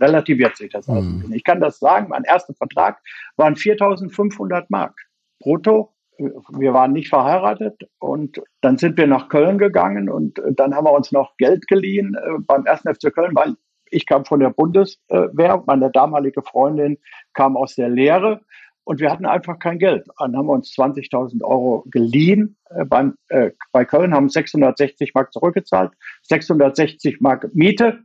relativiert 0.00 0.56
sich 0.56 0.70
das. 0.70 0.86
Mhm. 0.88 1.32
Ich 1.32 1.44
kann 1.44 1.60
das 1.60 1.78
sagen, 1.78 2.08
mein 2.08 2.24
erster 2.24 2.54
Vertrag 2.54 3.00
waren 3.36 3.56
4500 3.56 4.70
Mark 4.70 4.94
brutto 5.38 5.92
wir 6.18 6.72
waren 6.72 6.92
nicht 6.92 7.08
verheiratet 7.08 7.88
und 7.98 8.40
dann 8.60 8.78
sind 8.78 8.96
wir 8.96 9.06
nach 9.06 9.28
Köln 9.28 9.58
gegangen 9.58 10.08
und 10.08 10.40
dann 10.52 10.74
haben 10.74 10.86
wir 10.86 10.92
uns 10.92 11.12
noch 11.12 11.36
Geld 11.36 11.66
geliehen 11.68 12.14
äh, 12.14 12.38
beim 12.40 12.64
1. 12.66 12.82
FC 12.82 13.14
Köln, 13.14 13.34
weil 13.34 13.56
ich 13.90 14.06
kam 14.06 14.24
von 14.24 14.40
der 14.40 14.50
Bundeswehr, 14.50 15.62
meine 15.66 15.90
damalige 15.90 16.42
Freundin 16.42 16.98
kam 17.34 17.56
aus 17.56 17.76
der 17.76 17.88
Lehre 17.88 18.40
und 18.84 19.00
wir 19.00 19.10
hatten 19.10 19.26
einfach 19.26 19.58
kein 19.58 19.78
Geld. 19.78 20.06
Dann 20.18 20.36
haben 20.36 20.46
wir 20.46 20.54
uns 20.54 20.72
20.000 20.74 21.42
Euro 21.44 21.84
geliehen 21.86 22.56
äh, 22.70 22.84
beim, 22.84 23.16
äh, 23.28 23.50
bei 23.72 23.84
Köln, 23.84 24.14
haben 24.14 24.28
660 24.28 25.14
Mark 25.14 25.32
zurückgezahlt, 25.32 25.92
660 26.22 27.20
Mark 27.20 27.54
Miete. 27.54 28.00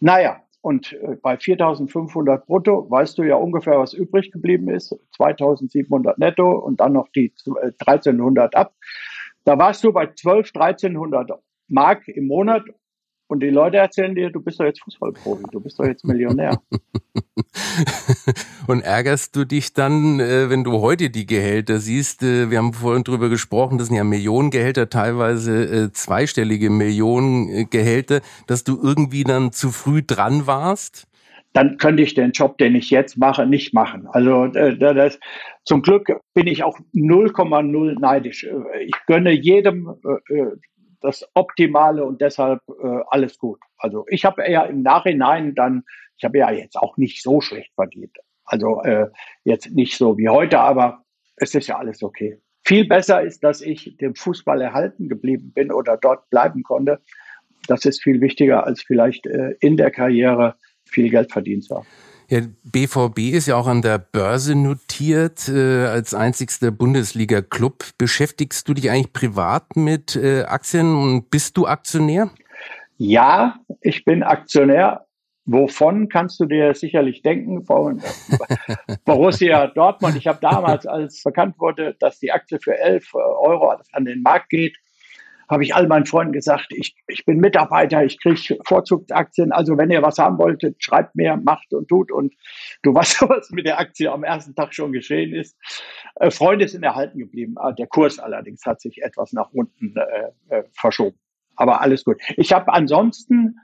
Naja, 0.00 0.40
und 0.68 0.92
äh, 0.92 1.16
bei 1.22 1.36
4.500 1.36 2.44
brutto 2.44 2.90
weißt 2.90 3.16
du 3.16 3.22
ja 3.22 3.36
ungefähr, 3.36 3.78
was 3.78 3.94
übrig 3.94 4.30
geblieben 4.30 4.68
ist. 4.68 4.94
2.700 5.18 6.16
netto 6.18 6.58
und 6.58 6.80
dann 6.80 6.92
noch 6.92 7.08
die 7.08 7.32
1.300 7.32 8.52
ab. 8.52 8.74
Da 9.44 9.58
warst 9.58 9.82
du 9.82 9.94
bei 9.94 10.08
12, 10.08 10.50
1.300 10.50 11.38
Mark 11.68 12.06
im 12.08 12.26
Monat 12.26 12.64
und 13.28 13.40
die 13.40 13.50
Leute 13.50 13.76
erzählen 13.76 14.14
dir, 14.14 14.30
du 14.30 14.40
bist 14.40 14.58
doch 14.58 14.64
jetzt 14.64 14.82
Fußballprofi, 14.82 15.44
du 15.52 15.60
bist 15.60 15.78
doch 15.78 15.84
jetzt 15.84 16.04
Millionär. 16.04 16.58
und 18.66 18.80
ärgerst 18.80 19.36
du 19.36 19.44
dich 19.44 19.74
dann, 19.74 20.18
äh, 20.18 20.48
wenn 20.48 20.64
du 20.64 20.80
heute 20.80 21.10
die 21.10 21.26
Gehälter 21.26 21.78
siehst? 21.78 22.22
Äh, 22.22 22.50
wir 22.50 22.58
haben 22.58 22.72
vorhin 22.72 23.04
drüber 23.04 23.28
gesprochen, 23.28 23.76
das 23.76 23.88
sind 23.88 23.96
ja 23.96 24.04
Millionengehälter, 24.04 24.88
teilweise 24.88 25.64
äh, 25.64 25.92
zweistellige 25.92 26.70
Millionengehälter, 26.70 28.22
dass 28.46 28.64
du 28.64 28.80
irgendwie 28.82 29.24
dann 29.24 29.52
zu 29.52 29.70
früh 29.70 30.02
dran 30.02 30.46
warst? 30.46 31.06
Dann 31.52 31.76
könnte 31.76 32.02
ich 32.02 32.14
den 32.14 32.32
Job, 32.32 32.56
den 32.56 32.74
ich 32.76 32.88
jetzt 32.90 33.18
mache, 33.18 33.46
nicht 33.46 33.74
machen. 33.74 34.06
Also 34.06 34.46
das, 34.46 35.18
zum 35.64 35.82
Glück 35.82 36.12
bin 36.34 36.46
ich 36.46 36.62
auch 36.62 36.78
0,0 36.94 37.98
neidisch. 37.98 38.46
Ich 38.80 38.94
gönne 39.06 39.32
jedem 39.32 39.94
das 41.00 41.28
Optimale 41.34 42.04
und 42.04 42.20
deshalb 42.20 42.60
äh, 42.68 43.00
alles 43.08 43.38
gut. 43.38 43.60
Also 43.76 44.04
ich 44.08 44.24
habe 44.24 44.42
eher 44.42 44.66
im 44.68 44.82
Nachhinein 44.82 45.54
dann, 45.54 45.84
ich 46.16 46.24
habe 46.24 46.38
ja 46.38 46.50
jetzt 46.50 46.76
auch 46.76 46.96
nicht 46.96 47.22
so 47.22 47.40
schlecht 47.40 47.72
verdient. 47.74 48.16
Also 48.44 48.82
äh, 48.82 49.08
jetzt 49.44 49.70
nicht 49.70 49.96
so 49.96 50.16
wie 50.18 50.28
heute, 50.28 50.58
aber 50.58 51.04
es 51.36 51.54
ist 51.54 51.68
ja 51.68 51.78
alles 51.78 52.02
okay. 52.02 52.40
Viel 52.64 52.86
besser 52.86 53.22
ist, 53.22 53.44
dass 53.44 53.60
ich 53.60 53.96
dem 53.98 54.14
Fußball 54.14 54.60
erhalten 54.60 55.08
geblieben 55.08 55.52
bin 55.54 55.72
oder 55.72 55.96
dort 55.96 56.28
bleiben 56.30 56.62
konnte. 56.62 57.00
Das 57.66 57.84
ist 57.84 58.02
viel 58.02 58.20
wichtiger, 58.20 58.66
als 58.66 58.82
vielleicht 58.82 59.26
äh, 59.26 59.54
in 59.60 59.76
der 59.76 59.90
Karriere 59.90 60.56
viel 60.84 61.10
Geld 61.10 61.32
verdient 61.32 61.64
zu 61.64 61.76
haben. 61.76 61.86
Ja, 62.30 62.40
BVB 62.64 63.32
ist 63.32 63.46
ja 63.46 63.56
auch 63.56 63.66
an 63.66 63.80
der 63.80 63.98
Börse 63.98 64.54
notiert 64.54 65.48
äh, 65.48 65.86
als 65.86 66.12
einzigster 66.12 66.70
Bundesliga-Club. 66.70 67.84
Beschäftigst 67.96 68.68
du 68.68 68.74
dich 68.74 68.90
eigentlich 68.90 69.14
privat 69.14 69.76
mit 69.76 70.14
äh, 70.14 70.42
Aktien 70.42 70.94
und 70.94 71.30
bist 71.30 71.56
du 71.56 71.66
Aktionär? 71.66 72.28
Ja, 72.98 73.56
ich 73.80 74.04
bin 74.04 74.22
Aktionär. 74.22 75.06
Wovon 75.46 76.10
kannst 76.10 76.38
du 76.40 76.44
dir 76.44 76.74
sicherlich 76.74 77.22
denken? 77.22 77.64
Borussia 79.06 79.66
Dortmund. 79.68 80.16
Ich 80.16 80.26
habe 80.26 80.38
damals, 80.42 80.84
als 80.84 81.22
bekannt 81.22 81.58
wurde, 81.58 81.96
dass 81.98 82.18
die 82.18 82.30
Aktie 82.30 82.58
für 82.60 82.76
11 82.78 83.14
Euro 83.14 83.74
an 83.92 84.04
den 84.04 84.20
Markt 84.20 84.50
geht, 84.50 84.76
habe 85.48 85.62
ich 85.64 85.74
all 85.74 85.86
meinen 85.86 86.06
Freunden 86.06 86.32
gesagt, 86.32 86.66
ich, 86.70 86.96
ich 87.06 87.24
bin 87.24 87.38
Mitarbeiter, 87.38 88.04
ich 88.04 88.20
kriege 88.20 88.58
Vorzugsaktien. 88.66 89.52
Also 89.52 89.78
wenn 89.78 89.90
ihr 89.90 90.02
was 90.02 90.18
haben 90.18 90.38
wolltet, 90.38 90.82
schreibt 90.82 91.14
mir, 91.14 91.36
macht 91.36 91.72
und 91.72 91.88
tut. 91.88 92.12
Und 92.12 92.34
du 92.82 92.94
weißt, 92.94 93.22
was 93.22 93.50
mit 93.50 93.66
der 93.66 93.78
Aktie 93.78 94.10
am 94.10 94.24
ersten 94.24 94.54
Tag 94.54 94.74
schon 94.74 94.92
geschehen 94.92 95.34
ist. 95.34 95.56
Äh, 96.16 96.30
Freunde 96.30 96.68
sind 96.68 96.82
erhalten 96.82 97.18
geblieben. 97.18 97.54
Ah, 97.56 97.72
der 97.72 97.86
Kurs 97.86 98.18
allerdings 98.18 98.64
hat 98.66 98.80
sich 98.80 99.02
etwas 99.02 99.32
nach 99.32 99.50
unten 99.52 99.94
äh, 99.96 100.56
äh, 100.56 100.64
verschoben. 100.72 101.18
Aber 101.56 101.80
alles 101.80 102.04
gut. 102.04 102.20
Ich 102.36 102.52
habe 102.52 102.72
ansonsten, 102.72 103.56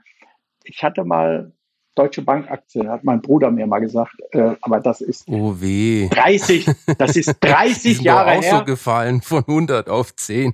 ich 0.63 0.83
hatte 0.83 1.05
mal 1.05 1.53
Deutsche 1.95 2.21
Bank 2.21 2.51
Aktien, 2.51 2.89
hat 2.89 3.03
mein 3.03 3.21
Bruder 3.21 3.49
mir 3.51 3.65
mal 3.67 3.79
gesagt. 3.79 4.15
Äh, 4.31 4.55
aber 4.61 4.79
das 4.79 5.01
ist 5.01 5.27
oh 5.27 5.55
weh. 5.59 6.09
30, 6.09 6.69
das 6.97 7.15
ist 7.15 7.37
30 7.41 8.01
Jahre 8.01 8.37
auch 8.37 8.43
her. 8.43 8.57
so 8.59 8.65
gefallen 8.65 9.21
von 9.21 9.43
100 9.47 9.89
auf 9.89 10.15
10. 10.15 10.53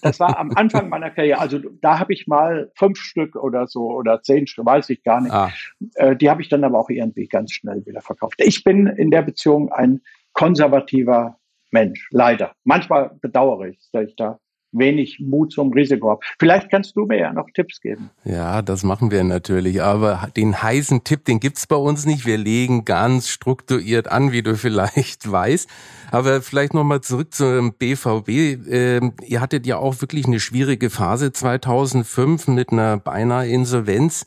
das 0.00 0.18
war 0.18 0.38
am 0.38 0.50
Anfang 0.56 0.88
meiner 0.88 1.10
Karriere. 1.10 1.38
Also 1.38 1.58
da 1.80 1.98
habe 1.98 2.12
ich 2.12 2.26
mal 2.26 2.72
fünf 2.74 2.98
Stück 2.98 3.36
oder 3.36 3.66
so 3.66 3.90
oder 3.90 4.22
zehn 4.22 4.46
Stück, 4.46 4.66
weiß 4.66 4.88
ich 4.90 5.02
gar 5.02 5.20
nicht. 5.20 5.32
Ah. 5.32 5.52
Äh, 5.94 6.16
die 6.16 6.30
habe 6.30 6.42
ich 6.42 6.48
dann 6.48 6.64
aber 6.64 6.78
auch 6.78 6.88
irgendwie 6.90 7.28
ganz 7.28 7.52
schnell 7.52 7.84
wieder 7.86 8.00
verkauft. 8.00 8.34
Ich 8.38 8.64
bin 8.64 8.86
in 8.86 9.10
der 9.10 9.22
Beziehung 9.22 9.70
ein 9.70 10.00
konservativer 10.32 11.38
Mensch, 11.70 12.08
leider. 12.10 12.52
Manchmal 12.64 13.10
bedauere 13.20 13.68
ich, 13.68 13.78
dass 13.92 14.08
ich 14.08 14.16
da 14.16 14.38
wenig 14.72 15.20
Mut 15.20 15.52
zum 15.52 15.72
Risiko 15.72 16.10
habe. 16.10 16.20
Vielleicht 16.38 16.70
kannst 16.70 16.96
du 16.96 17.04
mir 17.06 17.18
ja 17.18 17.32
noch 17.32 17.48
Tipps 17.54 17.80
geben. 17.80 18.10
Ja, 18.24 18.62
das 18.62 18.82
machen 18.82 19.10
wir 19.10 19.22
natürlich. 19.24 19.82
Aber 19.82 20.28
den 20.36 20.62
heißen 20.62 21.04
Tipp, 21.04 21.24
den 21.24 21.40
gibt's 21.40 21.66
bei 21.66 21.76
uns 21.76 22.06
nicht. 22.06 22.26
Wir 22.26 22.38
legen 22.38 22.84
ganz 22.84 23.28
strukturiert 23.28 24.08
an, 24.08 24.32
wie 24.32 24.42
du 24.42 24.56
vielleicht 24.56 25.30
weißt. 25.30 25.68
Aber 26.10 26.42
vielleicht 26.42 26.74
nochmal 26.74 27.00
zurück 27.00 27.32
zum 27.32 27.74
BVB. 27.74 28.28
Ähm, 28.68 29.12
ihr 29.26 29.40
hattet 29.40 29.66
ja 29.66 29.78
auch 29.78 30.00
wirklich 30.00 30.26
eine 30.26 30.40
schwierige 30.40 30.90
Phase 30.90 31.32
2005 31.32 32.48
mit 32.48 32.70
einer 32.70 32.98
beinahe 32.98 33.48
Insolvenz 33.48 34.26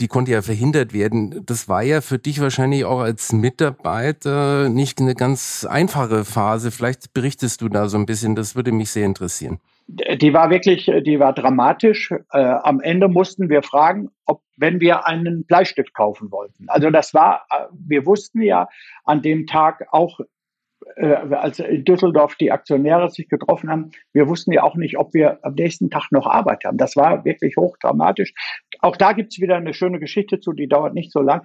die 0.00 0.08
konnte 0.08 0.32
ja 0.32 0.42
verhindert 0.42 0.92
werden. 0.92 1.42
Das 1.46 1.68
war 1.68 1.82
ja 1.82 2.00
für 2.00 2.18
dich 2.18 2.40
wahrscheinlich 2.40 2.84
auch 2.84 3.00
als 3.00 3.32
Mitarbeiter 3.32 4.68
nicht 4.68 5.00
eine 5.00 5.14
ganz 5.14 5.66
einfache 5.68 6.24
Phase. 6.24 6.70
Vielleicht 6.70 7.12
berichtest 7.12 7.60
du 7.60 7.68
da 7.68 7.88
so 7.88 7.98
ein 7.98 8.06
bisschen, 8.06 8.34
das 8.34 8.56
würde 8.56 8.72
mich 8.72 8.90
sehr 8.90 9.06
interessieren 9.06 9.60
die 9.88 10.34
war 10.34 10.50
wirklich, 10.50 10.84
die 10.84 11.18
war 11.18 11.32
dramatisch. 11.32 12.12
Äh, 12.32 12.38
am 12.38 12.80
Ende 12.80 13.08
mussten 13.08 13.48
wir 13.48 13.62
fragen, 13.62 14.10
ob, 14.26 14.42
wenn 14.56 14.80
wir 14.80 15.06
einen 15.06 15.44
Bleistift 15.44 15.94
kaufen 15.94 16.30
wollten. 16.30 16.66
Also 16.68 16.90
das 16.90 17.14
war, 17.14 17.46
äh, 17.50 17.64
wir 17.72 18.04
wussten 18.04 18.42
ja 18.42 18.68
an 19.04 19.22
dem 19.22 19.46
Tag 19.46 19.86
auch, 19.90 20.20
äh, 20.96 21.14
als 21.14 21.58
in 21.58 21.84
Düsseldorf 21.84 22.34
die 22.34 22.52
Aktionäre 22.52 23.08
sich 23.08 23.30
getroffen 23.30 23.70
haben, 23.70 23.90
wir 24.12 24.28
wussten 24.28 24.52
ja 24.52 24.62
auch 24.62 24.76
nicht, 24.76 24.98
ob 24.98 25.14
wir 25.14 25.38
am 25.42 25.54
nächsten 25.54 25.88
Tag 25.88 26.12
noch 26.12 26.26
Arbeit 26.26 26.64
haben. 26.64 26.76
Das 26.76 26.94
war 26.94 27.24
wirklich 27.24 27.56
hochdramatisch. 27.56 28.34
Auch 28.80 28.96
da 28.96 29.12
gibt's 29.12 29.40
wieder 29.40 29.56
eine 29.56 29.74
schöne 29.74 29.98
Geschichte 29.98 30.40
zu, 30.40 30.52
die 30.52 30.68
dauert 30.68 30.94
nicht 30.94 31.12
so 31.12 31.20
lang. 31.20 31.42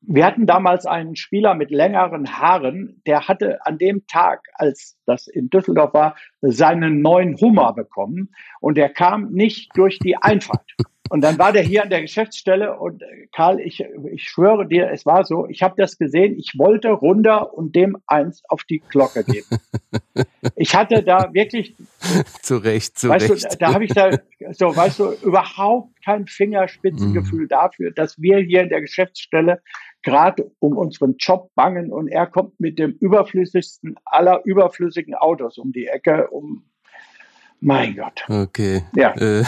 Wir 0.00 0.24
hatten 0.24 0.46
damals 0.46 0.86
einen 0.86 1.16
Spieler 1.16 1.54
mit 1.54 1.70
längeren 1.70 2.38
Haaren, 2.38 3.02
der 3.06 3.28
hatte 3.28 3.64
an 3.64 3.78
dem 3.78 4.06
Tag, 4.06 4.42
als 4.54 4.98
das 5.06 5.26
in 5.26 5.50
Düsseldorf 5.50 5.94
war, 5.94 6.16
seinen 6.40 7.00
neuen 7.00 7.36
Hummer 7.40 7.72
bekommen 7.72 8.30
und 8.60 8.76
der 8.76 8.90
kam 8.90 9.32
nicht 9.32 9.70
durch 9.76 9.98
die 9.98 10.16
Einfahrt. 10.16 10.70
Und 11.08 11.20
dann 11.22 11.38
war 11.38 11.52
der 11.52 11.62
hier 11.62 11.82
an 11.82 11.90
der 11.90 12.02
Geschäftsstelle 12.02 12.78
und 12.78 13.02
äh, 13.02 13.26
Karl, 13.34 13.60
ich, 13.60 13.84
ich 14.12 14.24
schwöre 14.24 14.66
dir, 14.66 14.90
es 14.90 15.06
war 15.06 15.24
so, 15.24 15.46
ich 15.48 15.62
habe 15.62 15.74
das 15.76 15.98
gesehen, 15.98 16.36
ich 16.38 16.54
wollte 16.58 16.88
runter 16.90 17.54
und 17.54 17.74
dem 17.76 17.96
eins 18.06 18.42
auf 18.48 18.64
die 18.64 18.80
Glocke 18.80 19.24
geben. 19.24 19.46
Ich 20.54 20.74
hatte 20.74 21.02
da 21.02 21.34
wirklich 21.34 21.74
zu 22.40 22.56
Recht, 22.56 22.98
zu 22.98 23.08
weißt 23.08 23.30
Recht. 23.30 23.52
Du, 23.52 23.56
da 23.58 23.74
habe 23.74 23.84
ich 23.84 23.92
da 23.92 24.10
so, 24.52 24.74
weißt 24.74 24.98
du, 25.00 25.12
überhaupt 25.22 25.90
kein 26.02 26.26
Fingerspitzengefühl 26.26 27.46
mm. 27.46 27.48
dafür, 27.48 27.90
dass 27.90 28.18
wir 28.18 28.38
hier 28.38 28.62
in 28.62 28.70
der 28.70 28.80
Geschäftsstelle 28.80 29.60
gerade 30.02 30.50
um 30.60 30.76
unseren 30.76 31.16
Job 31.18 31.50
bangen 31.54 31.92
und 31.92 32.08
er 32.08 32.26
kommt 32.26 32.58
mit 32.60 32.78
dem 32.78 32.92
überflüssigsten 32.92 33.96
aller 34.04 34.40
überflüssigen 34.44 35.14
Autos 35.14 35.58
um 35.58 35.72
die 35.72 35.86
Ecke, 35.86 36.28
um 36.28 36.64
mein 37.60 37.96
Gott. 37.96 38.24
Okay. 38.28 38.84
Ja. 38.94 39.14
Äh. 39.16 39.44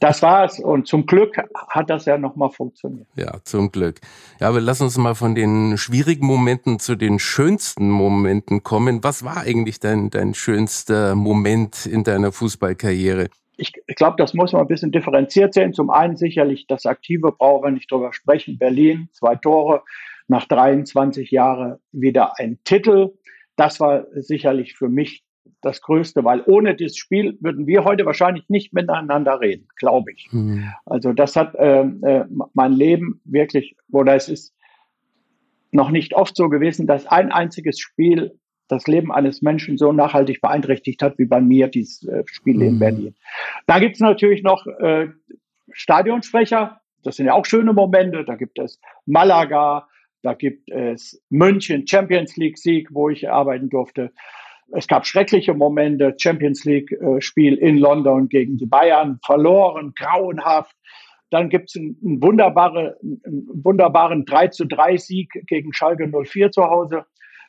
Das 0.00 0.22
war's. 0.22 0.60
Und 0.60 0.86
zum 0.86 1.06
Glück 1.06 1.36
hat 1.68 1.90
das 1.90 2.04
ja 2.06 2.18
nochmal 2.18 2.50
funktioniert. 2.50 3.06
Ja, 3.16 3.38
zum 3.44 3.70
Glück. 3.70 4.00
Ja, 4.40 4.48
aber 4.48 4.60
lass 4.60 4.80
uns 4.80 4.96
mal 4.98 5.14
von 5.14 5.34
den 5.34 5.76
schwierigen 5.78 6.26
Momenten 6.26 6.78
zu 6.78 6.96
den 6.96 7.18
schönsten 7.18 7.90
Momenten 7.90 8.62
kommen. 8.62 9.04
Was 9.04 9.24
war 9.24 9.38
eigentlich 9.38 9.80
dein, 9.80 10.10
dein 10.10 10.34
schönster 10.34 11.14
Moment 11.14 11.86
in 11.86 12.04
deiner 12.04 12.32
Fußballkarriere? 12.32 13.28
ich, 13.56 13.72
glaube, 13.96 14.16
das 14.18 14.34
muss 14.34 14.52
man 14.52 14.62
ein 14.62 14.68
bisschen 14.68 14.92
differenziert 14.92 15.54
sehen. 15.54 15.72
Zum 15.72 15.90
einen 15.90 16.16
sicherlich 16.16 16.66
das 16.66 16.86
Aktive 16.86 17.32
brauchen 17.32 17.64
wir 17.64 17.70
nicht 17.70 17.90
drüber 17.90 18.12
sprechen. 18.12 18.58
Berlin, 18.58 19.08
zwei 19.12 19.36
Tore, 19.36 19.82
nach 20.26 20.46
23 20.46 21.30
Jahren 21.30 21.76
wieder 21.92 22.38
ein 22.38 22.58
Titel. 22.64 23.12
Das 23.56 23.78
war 23.80 24.06
sicherlich 24.14 24.74
für 24.74 24.88
mich 24.88 25.23
das 25.64 25.80
Größte, 25.80 26.24
weil 26.24 26.42
ohne 26.46 26.74
dieses 26.74 26.96
Spiel 26.96 27.36
würden 27.40 27.66
wir 27.66 27.84
heute 27.84 28.06
wahrscheinlich 28.06 28.48
nicht 28.48 28.72
miteinander 28.72 29.40
reden, 29.40 29.68
glaube 29.76 30.12
ich. 30.12 30.28
Mhm. 30.32 30.68
Also 30.86 31.12
das 31.12 31.36
hat 31.36 31.54
äh, 31.54 31.82
äh, 31.82 32.24
mein 32.52 32.72
Leben 32.72 33.20
wirklich, 33.24 33.76
oder 33.90 34.14
es 34.14 34.28
ist 34.28 34.54
noch 35.72 35.90
nicht 35.90 36.14
oft 36.14 36.36
so 36.36 36.48
gewesen, 36.48 36.86
dass 36.86 37.06
ein 37.06 37.32
einziges 37.32 37.78
Spiel 37.78 38.38
das 38.68 38.86
Leben 38.86 39.12
eines 39.12 39.42
Menschen 39.42 39.76
so 39.76 39.92
nachhaltig 39.92 40.40
beeinträchtigt 40.40 41.02
hat, 41.02 41.18
wie 41.18 41.26
bei 41.26 41.40
mir 41.40 41.68
dieses 41.68 42.02
äh, 42.04 42.22
Spiel 42.26 42.56
mhm. 42.56 42.62
in 42.62 42.78
Berlin. 42.78 43.14
Da 43.66 43.78
gibt 43.78 43.96
es 43.96 44.00
natürlich 44.00 44.42
noch 44.42 44.66
äh, 44.66 45.08
Stadionsprecher, 45.72 46.80
das 47.02 47.16
sind 47.16 47.26
ja 47.26 47.34
auch 47.34 47.44
schöne 47.44 47.72
Momente, 47.72 48.24
da 48.24 48.36
gibt 48.36 48.58
es 48.58 48.80
Malaga, 49.04 49.86
da 50.22 50.32
gibt 50.32 50.70
es 50.70 51.22
München 51.28 51.86
Champions 51.86 52.36
League 52.36 52.56
Sieg, 52.56 52.88
wo 52.92 53.10
ich 53.10 53.30
arbeiten 53.30 53.68
durfte. 53.68 54.10
Es 54.76 54.88
gab 54.88 55.06
schreckliche 55.06 55.54
Momente, 55.54 56.14
Champions 56.18 56.64
League 56.64 56.90
äh, 56.92 57.20
Spiel 57.20 57.54
in 57.54 57.78
London 57.78 58.28
gegen 58.28 58.56
die 58.56 58.66
Bayern, 58.66 59.18
verloren, 59.24 59.92
grauenhaft. 59.96 60.74
Dann 61.30 61.48
gibt 61.48 61.70
es 61.70 61.76
einen, 61.76 61.96
einen, 62.04 62.22
wunderbare, 62.22 62.96
einen 63.02 63.48
wunderbaren 63.64 64.24
3 64.24 64.48
zu 64.48 64.66
3 64.66 64.96
Sieg 64.96 65.30
gegen 65.46 65.72
Schalke 65.72 66.08
04 66.08 66.50
zu 66.50 66.64
Hause. 66.64 67.04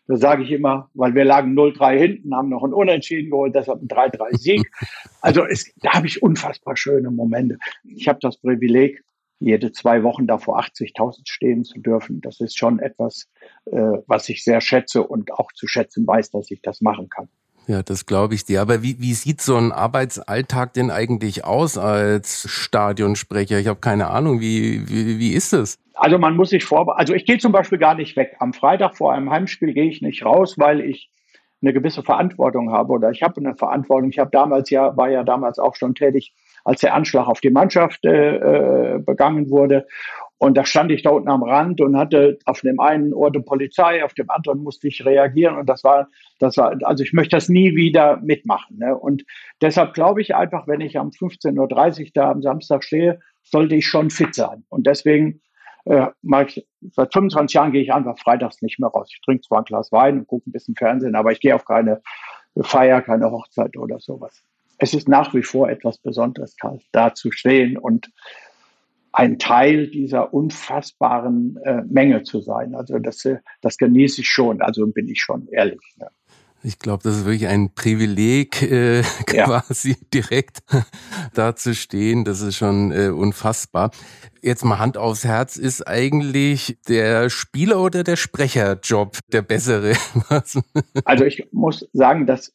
Das 0.07 0.19
sage 0.19 0.43
ich 0.43 0.51
immer, 0.51 0.89
weil 0.93 1.15
wir 1.15 1.25
lagen 1.25 1.57
0-3 1.57 1.97
hinten, 1.97 2.35
haben 2.35 2.49
noch 2.49 2.63
einen 2.63 2.73
Unentschieden 2.73 3.31
geholt, 3.31 3.55
deshalb 3.55 3.81
ein 3.81 3.87
3-3 3.87 4.37
Sieg. 4.37 4.71
Also 5.21 5.43
es, 5.43 5.73
da 5.81 5.93
habe 5.93 6.05
ich 6.05 6.21
unfassbar 6.21 6.77
schöne 6.77 7.09
Momente. 7.09 7.57
Ich 7.83 8.07
habe 8.07 8.19
das 8.21 8.37
Privileg, 8.37 9.03
jede 9.39 9.71
zwei 9.71 10.03
Wochen 10.03 10.27
da 10.27 10.37
vor 10.37 10.59
80.000 10.59 11.21
stehen 11.25 11.63
zu 11.63 11.79
dürfen, 11.79 12.21
das 12.21 12.39
ist 12.39 12.57
schon 12.57 12.79
etwas, 12.79 13.29
äh, 13.65 13.77
was 14.07 14.29
ich 14.29 14.43
sehr 14.43 14.61
schätze 14.61 15.03
und 15.03 15.31
auch 15.33 15.51
zu 15.51 15.67
schätzen 15.67 16.07
weiß, 16.07 16.31
dass 16.31 16.51
ich 16.51 16.61
das 16.61 16.81
machen 16.81 17.09
kann. 17.09 17.27
Ja, 17.67 17.81
das 17.81 18.05
glaube 18.05 18.35
ich 18.35 18.45
dir. 18.45 18.61
Aber 18.61 18.83
wie, 18.83 18.99
wie 18.99 19.13
sieht 19.13 19.41
so 19.41 19.57
ein 19.57 19.71
Arbeitsalltag 19.71 20.73
denn 20.73 20.91
eigentlich 20.91 21.45
aus 21.45 21.77
als 21.77 22.47
Stadionsprecher? 22.47 23.59
Ich 23.59 23.67
habe 23.67 23.79
keine 23.79 24.07
Ahnung. 24.07 24.39
Wie, 24.39 24.87
wie, 24.87 25.17
wie 25.17 25.33
ist 25.33 25.51
es? 25.51 25.79
Also 25.95 26.19
man 26.19 26.35
muss 26.35 26.49
sich 26.49 26.63
vorbereiten. 26.63 26.99
Also 26.99 27.13
ich 27.13 27.25
gehe 27.25 27.39
zum 27.39 27.51
Beispiel 27.51 27.79
gar 27.79 27.95
nicht 27.95 28.15
weg. 28.17 28.35
Am 28.39 28.53
Freitag 28.53 28.95
vor 28.95 29.13
einem 29.13 29.31
Heimspiel 29.31 29.73
gehe 29.73 29.89
ich 29.89 30.01
nicht 30.01 30.23
raus, 30.23 30.59
weil 30.59 30.81
ich 30.81 31.09
eine 31.61 31.73
gewisse 31.73 32.03
Verantwortung 32.03 32.71
habe 32.71 32.93
oder 32.93 33.09
ich 33.09 33.23
habe 33.23 33.37
eine 33.37 33.55
Verantwortung. 33.55 34.09
Ich 34.09 34.19
habe 34.19 34.29
damals 34.29 34.69
ja, 34.69 34.95
war 34.95 35.09
ja 35.09 35.23
damals 35.23 35.57
auch 35.57 35.75
schon 35.75 35.95
tätig 35.95 36.35
als 36.65 36.81
der 36.81 36.93
Anschlag 36.95 37.27
auf 37.27 37.39
die 37.39 37.51
Mannschaft 37.51 38.03
äh, 38.05 38.95
äh, 38.95 38.99
begangen 38.99 39.49
wurde. 39.49 39.87
Und 40.37 40.57
da 40.57 40.65
stand 40.65 40.91
ich 40.91 41.03
da 41.03 41.11
unten 41.11 41.29
am 41.29 41.43
Rand 41.43 41.79
und 41.79 41.95
hatte 41.95 42.39
auf 42.45 42.59
dem 42.61 42.79
einen 42.79 43.13
Ohr 43.13 43.31
die 43.31 43.39
Polizei, 43.39 44.03
auf 44.03 44.13
dem 44.15 44.29
anderen 44.29 44.63
musste 44.63 44.87
ich 44.87 45.05
reagieren. 45.05 45.57
Und 45.57 45.69
das 45.69 45.83
war, 45.83 46.09
das 46.39 46.57
war, 46.57 46.75
also 46.83 47.03
ich 47.03 47.13
möchte 47.13 47.37
das 47.37 47.47
nie 47.47 47.75
wieder 47.75 48.17
mitmachen. 48.17 48.79
Ne? 48.79 48.97
Und 48.97 49.23
deshalb 49.61 49.93
glaube 49.93 50.21
ich 50.21 50.35
einfach, 50.35 50.67
wenn 50.67 50.81
ich 50.81 50.99
am 50.99 51.09
15.30 51.09 52.01
Uhr 52.01 52.07
da 52.13 52.31
am 52.31 52.41
Samstag 52.41 52.83
stehe, 52.83 53.19
sollte 53.43 53.75
ich 53.75 53.87
schon 53.87 54.09
fit 54.09 54.35
sein. 54.35 54.65
Und 54.69 54.87
deswegen 54.87 55.41
äh, 55.85 56.07
ich, 56.47 56.67
seit 56.91 57.13
25 57.13 57.53
Jahren 57.53 57.71
gehe 57.71 57.83
ich 57.83 57.93
einfach 57.93 58.17
freitags 58.17 58.61
nicht 58.63 58.79
mehr 58.79 58.89
raus. 58.89 59.09
Ich 59.13 59.21
trinke 59.21 59.43
zwar 59.43 59.59
ein 59.59 59.65
Glas 59.65 59.91
Wein 59.91 60.19
und 60.19 60.27
gucke 60.27 60.49
ein 60.49 60.51
bisschen 60.51 60.75
Fernsehen, 60.75 61.15
aber 61.15 61.31
ich 61.31 61.39
gehe 61.39 61.55
auf 61.55 61.63
keine 61.63 62.01
Feier, 62.59 63.01
keine 63.03 63.31
Hochzeit 63.31 63.77
oder 63.77 63.99
sowas 63.99 64.43
es 64.77 64.93
ist 64.93 65.07
nach 65.07 65.33
wie 65.33 65.43
vor 65.43 65.69
etwas 65.69 65.97
Besonderes, 65.97 66.55
Karl, 66.57 66.79
da 66.91 67.13
zu 67.13 67.31
stehen 67.31 67.77
und 67.77 68.09
ein 69.11 69.39
Teil 69.39 69.87
dieser 69.87 70.33
unfassbaren 70.33 71.57
äh, 71.63 71.83
Menge 71.87 72.23
zu 72.23 72.41
sein. 72.41 72.75
Also 72.75 72.99
das, 72.99 73.23
äh, 73.23 73.37
das 73.61 73.77
genieße 73.77 74.21
ich 74.21 74.29
schon, 74.29 74.61
also 74.61 74.85
bin 74.87 75.07
ich 75.07 75.21
schon 75.21 75.47
ehrlich. 75.47 75.79
Ja. 75.99 76.07
Ich 76.63 76.79
glaube, 76.79 77.03
das 77.03 77.17
ist 77.17 77.25
wirklich 77.25 77.47
ein 77.47 77.75
Privileg, 77.75 78.61
äh, 78.63 79.03
quasi 79.27 79.91
ja. 79.91 79.95
direkt 80.13 80.63
da 81.33 81.55
zu 81.55 81.75
stehen. 81.75 82.25
Das 82.25 82.41
ist 82.41 82.57
schon 82.57 82.91
äh, 82.91 83.09
unfassbar. 83.09 83.91
Jetzt 84.41 84.65
mal 84.65 84.79
Hand 84.79 84.97
aufs 84.97 85.23
Herz, 85.23 85.57
ist 85.57 85.87
eigentlich 85.87 86.79
der 86.87 87.29
Spieler 87.29 87.79
oder 87.79 88.03
der 88.03 88.15
Sprecherjob 88.15 89.19
der 89.31 89.43
bessere? 89.43 89.93
also 91.05 91.25
ich 91.25 91.47
muss 91.51 91.87
sagen, 91.93 92.25
dass 92.25 92.51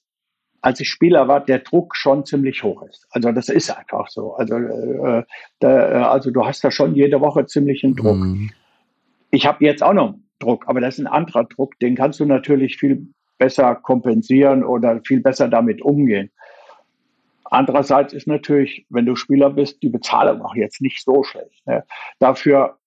als 0.62 0.80
ich 0.80 0.88
Spieler 0.88 1.28
war, 1.28 1.40
der 1.40 1.60
Druck 1.60 1.96
schon 1.96 2.24
ziemlich 2.24 2.62
hoch 2.62 2.82
ist. 2.82 3.06
Also 3.10 3.32
das 3.32 3.48
ist 3.48 3.70
einfach 3.76 4.08
so. 4.08 4.34
Also, 4.34 4.56
äh, 4.56 5.24
da, 5.60 5.90
äh, 5.90 6.04
also 6.04 6.30
du 6.30 6.44
hast 6.44 6.62
da 6.62 6.70
schon 6.70 6.94
jede 6.94 7.20
Woche 7.20 7.46
ziemlichen 7.46 7.96
Druck. 7.96 8.18
Mhm. 8.18 8.50
Ich 9.30 9.46
habe 9.46 9.64
jetzt 9.64 9.82
auch 9.82 9.94
noch 9.94 10.14
Druck, 10.38 10.68
aber 10.68 10.80
das 10.80 10.98
ist 10.98 11.06
ein 11.06 11.12
anderer 11.12 11.44
Druck, 11.44 11.78
den 11.80 11.94
kannst 11.94 12.20
du 12.20 12.24
natürlich 12.24 12.76
viel 12.78 13.06
besser 13.38 13.74
kompensieren 13.74 14.64
oder 14.64 15.00
viel 15.06 15.20
besser 15.20 15.48
damit 15.48 15.82
umgehen. 15.82 16.30
Andererseits 17.44 18.12
ist 18.12 18.26
natürlich, 18.26 18.86
wenn 18.90 19.06
du 19.06 19.16
Spieler 19.16 19.50
bist, 19.50 19.82
die 19.82 19.88
Bezahlung 19.88 20.42
auch 20.42 20.54
jetzt 20.54 20.80
nicht 20.80 21.04
so 21.04 21.24
schlecht. 21.24 21.66
Ne? 21.66 21.84
Dafür 22.20 22.78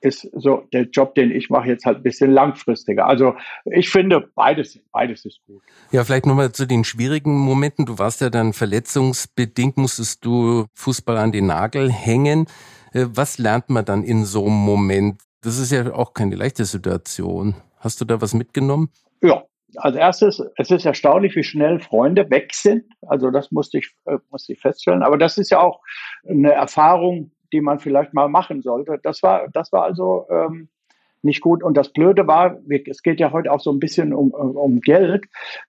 ist 0.00 0.28
so 0.32 0.66
der 0.72 0.84
Job, 0.84 1.14
den 1.14 1.30
ich 1.30 1.50
mache, 1.50 1.68
jetzt 1.68 1.84
halt 1.84 1.98
ein 1.98 2.02
bisschen 2.02 2.30
langfristiger. 2.30 3.06
Also 3.06 3.34
ich 3.64 3.90
finde, 3.90 4.30
beides, 4.34 4.80
beides 4.92 5.24
ist 5.24 5.40
gut. 5.46 5.62
Ja, 5.90 6.04
vielleicht 6.04 6.26
nochmal 6.26 6.52
zu 6.52 6.66
den 6.66 6.84
schwierigen 6.84 7.36
Momenten. 7.36 7.86
Du 7.86 7.98
warst 7.98 8.20
ja 8.20 8.30
dann 8.30 8.52
verletzungsbedingt, 8.52 9.76
musstest 9.76 10.24
du 10.24 10.66
Fußball 10.74 11.16
an 11.18 11.32
den 11.32 11.46
Nagel 11.46 11.92
hängen. 11.92 12.46
Äh, 12.92 13.06
was 13.08 13.38
lernt 13.38 13.68
man 13.68 13.84
dann 13.84 14.02
in 14.02 14.24
so 14.24 14.46
einem 14.46 14.54
Moment? 14.54 15.20
Das 15.42 15.58
ist 15.58 15.72
ja 15.72 15.92
auch 15.92 16.14
keine 16.14 16.36
leichte 16.36 16.64
Situation. 16.64 17.54
Hast 17.78 18.00
du 18.00 18.04
da 18.04 18.20
was 18.20 18.34
mitgenommen? 18.34 18.90
Ja, 19.22 19.44
als 19.76 19.96
erstes, 19.96 20.42
es 20.56 20.70
ist 20.70 20.84
erstaunlich, 20.84 21.36
wie 21.36 21.44
schnell 21.44 21.80
Freunde 21.80 22.28
weg 22.30 22.54
sind. 22.54 22.84
Also 23.06 23.30
das 23.30 23.50
musste 23.50 23.78
ich, 23.78 23.90
äh, 24.06 24.18
musste 24.30 24.52
ich 24.52 24.60
feststellen. 24.60 25.02
Aber 25.02 25.18
das 25.18 25.38
ist 25.38 25.50
ja 25.50 25.60
auch 25.60 25.80
eine 26.28 26.52
Erfahrung, 26.52 27.32
die 27.52 27.60
man 27.60 27.78
vielleicht 27.78 28.14
mal 28.14 28.28
machen 28.28 28.62
sollte. 28.62 28.98
Das 29.02 29.22
war, 29.22 29.48
das 29.52 29.72
war 29.72 29.84
also 29.84 30.26
ähm, 30.30 30.68
nicht 31.22 31.40
gut. 31.40 31.62
Und 31.62 31.76
das 31.76 31.92
Blöde 31.92 32.26
war, 32.26 32.58
es 32.86 33.02
geht 33.02 33.20
ja 33.20 33.32
heute 33.32 33.52
auch 33.52 33.60
so 33.60 33.70
ein 33.72 33.78
bisschen 33.78 34.12
um, 34.12 34.30
um 34.30 34.80
Geld. 34.80 35.26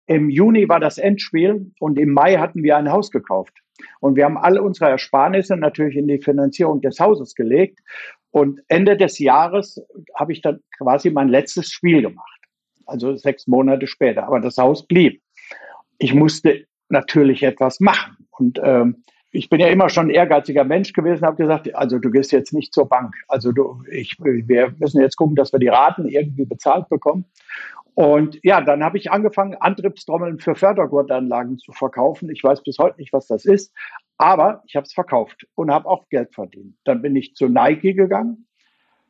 Im 0.07 0.29
Juni 0.29 0.69
war 0.69 0.79
das 0.79 0.97
Endspiel 0.97 1.71
und 1.79 1.99
im 1.99 2.11
Mai 2.11 2.37
hatten 2.37 2.63
wir 2.63 2.77
ein 2.77 2.91
Haus 2.91 3.11
gekauft. 3.11 3.53
Und 3.99 4.15
wir 4.15 4.25
haben 4.25 4.37
alle 4.37 4.61
unsere 4.61 4.89
Ersparnisse 4.89 5.57
natürlich 5.57 5.95
in 5.95 6.07
die 6.07 6.19
Finanzierung 6.19 6.81
des 6.81 6.99
Hauses 6.99 7.35
gelegt. 7.35 7.79
Und 8.29 8.61
Ende 8.67 8.95
des 8.95 9.19
Jahres 9.19 9.83
habe 10.15 10.31
ich 10.31 10.41
dann 10.41 10.61
quasi 10.77 11.09
mein 11.09 11.29
letztes 11.29 11.69
Spiel 11.71 12.01
gemacht. 12.01 12.39
Also 12.85 13.15
sechs 13.15 13.47
Monate 13.47 13.87
später. 13.87 14.27
Aber 14.27 14.39
das 14.39 14.57
Haus 14.57 14.87
blieb. 14.87 15.21
Ich 15.97 16.13
musste 16.13 16.65
natürlich 16.89 17.43
etwas 17.43 17.79
machen. 17.79 18.27
Und 18.31 18.59
ähm, 18.63 19.03
ich 19.31 19.49
bin 19.49 19.61
ja 19.61 19.67
immer 19.67 19.89
schon 19.89 20.07
ein 20.07 20.11
ehrgeiziger 20.11 20.65
Mensch 20.65 20.91
gewesen, 20.93 21.25
habe 21.25 21.37
gesagt, 21.37 21.73
also 21.73 21.99
du 21.99 22.11
gehst 22.11 22.31
jetzt 22.31 22.53
nicht 22.53 22.73
zur 22.73 22.89
Bank. 22.89 23.15
Also 23.27 23.51
du, 23.51 23.81
ich, 23.89 24.17
wir 24.19 24.75
müssen 24.77 25.01
jetzt 25.01 25.15
gucken, 25.15 25.35
dass 25.35 25.53
wir 25.53 25.59
die 25.59 25.69
Raten 25.69 26.07
irgendwie 26.07 26.45
bezahlt 26.45 26.89
bekommen. 26.89 27.25
Und 27.93 28.39
ja, 28.43 28.61
dann 28.61 28.83
habe 28.83 28.97
ich 28.97 29.11
angefangen, 29.11 29.55
Antriebstrommeln 29.55 30.39
für 30.39 30.55
Fördergurtanlagen 30.55 31.59
zu 31.59 31.71
verkaufen. 31.71 32.29
Ich 32.29 32.43
weiß 32.43 32.63
bis 32.63 32.77
heute 32.77 32.99
nicht, 32.99 33.13
was 33.13 33.27
das 33.27 33.45
ist, 33.45 33.73
aber 34.17 34.63
ich 34.65 34.75
habe 34.75 34.85
es 34.85 34.93
verkauft 34.93 35.47
und 35.55 35.71
habe 35.71 35.87
auch 35.87 36.07
Geld 36.09 36.33
verdient. 36.33 36.75
Dann 36.83 37.01
bin 37.01 37.15
ich 37.15 37.35
zu 37.35 37.47
Nike 37.47 37.93
gegangen, 37.93 38.47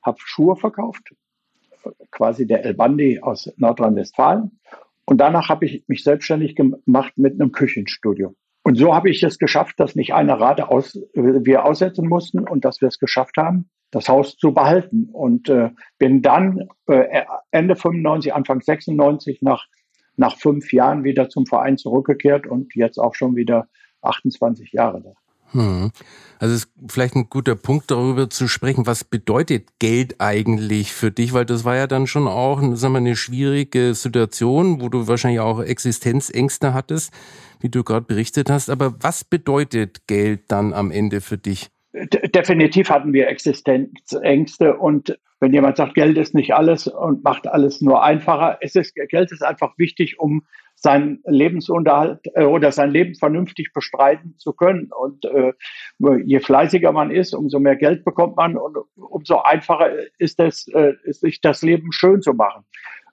habe 0.03 0.17
Schuhe 0.19 0.55
verkauft, 0.55 1.13
quasi 2.11 2.45
der 2.45 2.63
El 2.65 2.75
Bandi 2.75 3.19
aus 3.21 3.51
Nordrhein-Westfalen. 3.57 4.59
Und 5.05 5.17
danach 5.17 5.49
habe 5.49 5.65
ich 5.65 5.83
mich 5.87 6.03
selbstständig 6.03 6.55
gemacht 6.55 7.13
mit 7.17 7.33
einem 7.33 7.51
Küchenstudio. 7.51 8.35
Und 8.63 8.75
so 8.77 8.93
habe 8.93 9.09
ich 9.09 9.23
es 9.23 9.39
geschafft, 9.39 9.79
dass 9.79 9.95
nicht 9.95 10.13
eine 10.13 10.39
Rate 10.39 10.69
aus, 10.69 10.99
wir 11.13 11.65
aussetzen 11.65 12.07
mussten 12.07 12.47
und 12.47 12.63
dass 12.63 12.81
wir 12.81 12.87
es 12.87 12.99
geschafft 12.99 13.37
haben, 13.37 13.69
das 13.89 14.07
Haus 14.07 14.37
zu 14.37 14.53
behalten. 14.53 15.09
Und 15.11 15.49
äh, 15.49 15.71
bin 15.97 16.21
dann 16.21 16.67
äh, 16.87 17.23
Ende 17.49 17.75
95, 17.75 18.33
Anfang 18.33 18.61
96 18.61 19.41
nach, 19.41 19.65
nach 20.15 20.37
fünf 20.37 20.71
Jahren 20.73 21.03
wieder 21.03 21.29
zum 21.29 21.45
Verein 21.45 21.77
zurückgekehrt 21.77 22.45
und 22.45 22.75
jetzt 22.75 22.99
auch 22.99 23.15
schon 23.15 23.35
wieder 23.35 23.67
28 24.01 24.71
Jahre 24.71 25.01
da. 25.01 25.13
Hm. 25.51 25.91
Also 26.39 26.55
ist 26.55 26.69
vielleicht 26.87 27.15
ein 27.15 27.29
guter 27.29 27.55
Punkt, 27.55 27.91
darüber 27.91 28.29
zu 28.29 28.47
sprechen, 28.47 28.87
was 28.87 29.03
bedeutet 29.03 29.67
Geld 29.79 30.19
eigentlich 30.19 30.91
für 30.93 31.11
dich, 31.11 31.33
weil 31.33 31.45
das 31.45 31.65
war 31.65 31.75
ja 31.75 31.87
dann 31.87 32.07
schon 32.07 32.27
auch 32.27 32.59
sagen 32.75 32.93
wir, 32.93 32.97
eine 32.97 33.15
schwierige 33.15 33.93
Situation, 33.93 34.81
wo 34.81 34.89
du 34.89 35.07
wahrscheinlich 35.07 35.39
auch 35.39 35.61
Existenzängste 35.61 36.73
hattest, 36.73 37.13
wie 37.59 37.69
du 37.69 37.83
gerade 37.83 38.05
berichtet 38.05 38.49
hast. 38.49 38.69
Aber 38.69 38.95
was 39.03 39.23
bedeutet 39.23 40.07
Geld 40.07 40.43
dann 40.47 40.73
am 40.73 40.89
Ende 40.89 41.21
für 41.21 41.37
dich? 41.37 41.69
Definitiv 41.93 42.89
hatten 42.89 43.13
wir 43.13 43.27
Existenzängste 43.27 44.77
und 44.77 45.17
wenn 45.41 45.53
jemand 45.53 45.77
sagt, 45.77 45.95
Geld 45.95 46.17
ist 46.17 46.35
nicht 46.35 46.53
alles 46.53 46.87
und 46.87 47.23
macht 47.23 47.47
alles 47.47 47.81
nur 47.81 48.03
einfacher, 48.03 48.59
es 48.61 48.75
ist, 48.75 48.93
Geld 48.95 49.31
ist 49.31 49.43
einfach 49.43 49.77
wichtig, 49.77 50.19
um 50.19 50.43
seinen 50.75 51.21
Lebensunterhalt 51.25 52.19
äh, 52.35 52.43
oder 52.43 52.71
sein 52.71 52.91
Leben 52.91 53.15
vernünftig 53.15 53.73
bestreiten 53.73 54.35
zu 54.37 54.53
können. 54.53 54.91
Und 54.91 55.25
äh, 55.25 55.53
je 56.25 56.39
fleißiger 56.39 56.91
man 56.91 57.11
ist, 57.11 57.33
umso 57.33 57.59
mehr 57.59 57.75
Geld 57.75 58.05
bekommt 58.05 58.35
man 58.35 58.55
und 58.55 58.77
umso 58.95 59.39
einfacher 59.39 59.91
ist 60.17 60.39
es, 60.39 60.67
äh, 60.69 60.93
sich 61.05 61.41
das 61.41 61.61
Leben 61.61 61.91
schön 61.91 62.21
zu 62.21 62.33
machen. 62.33 62.63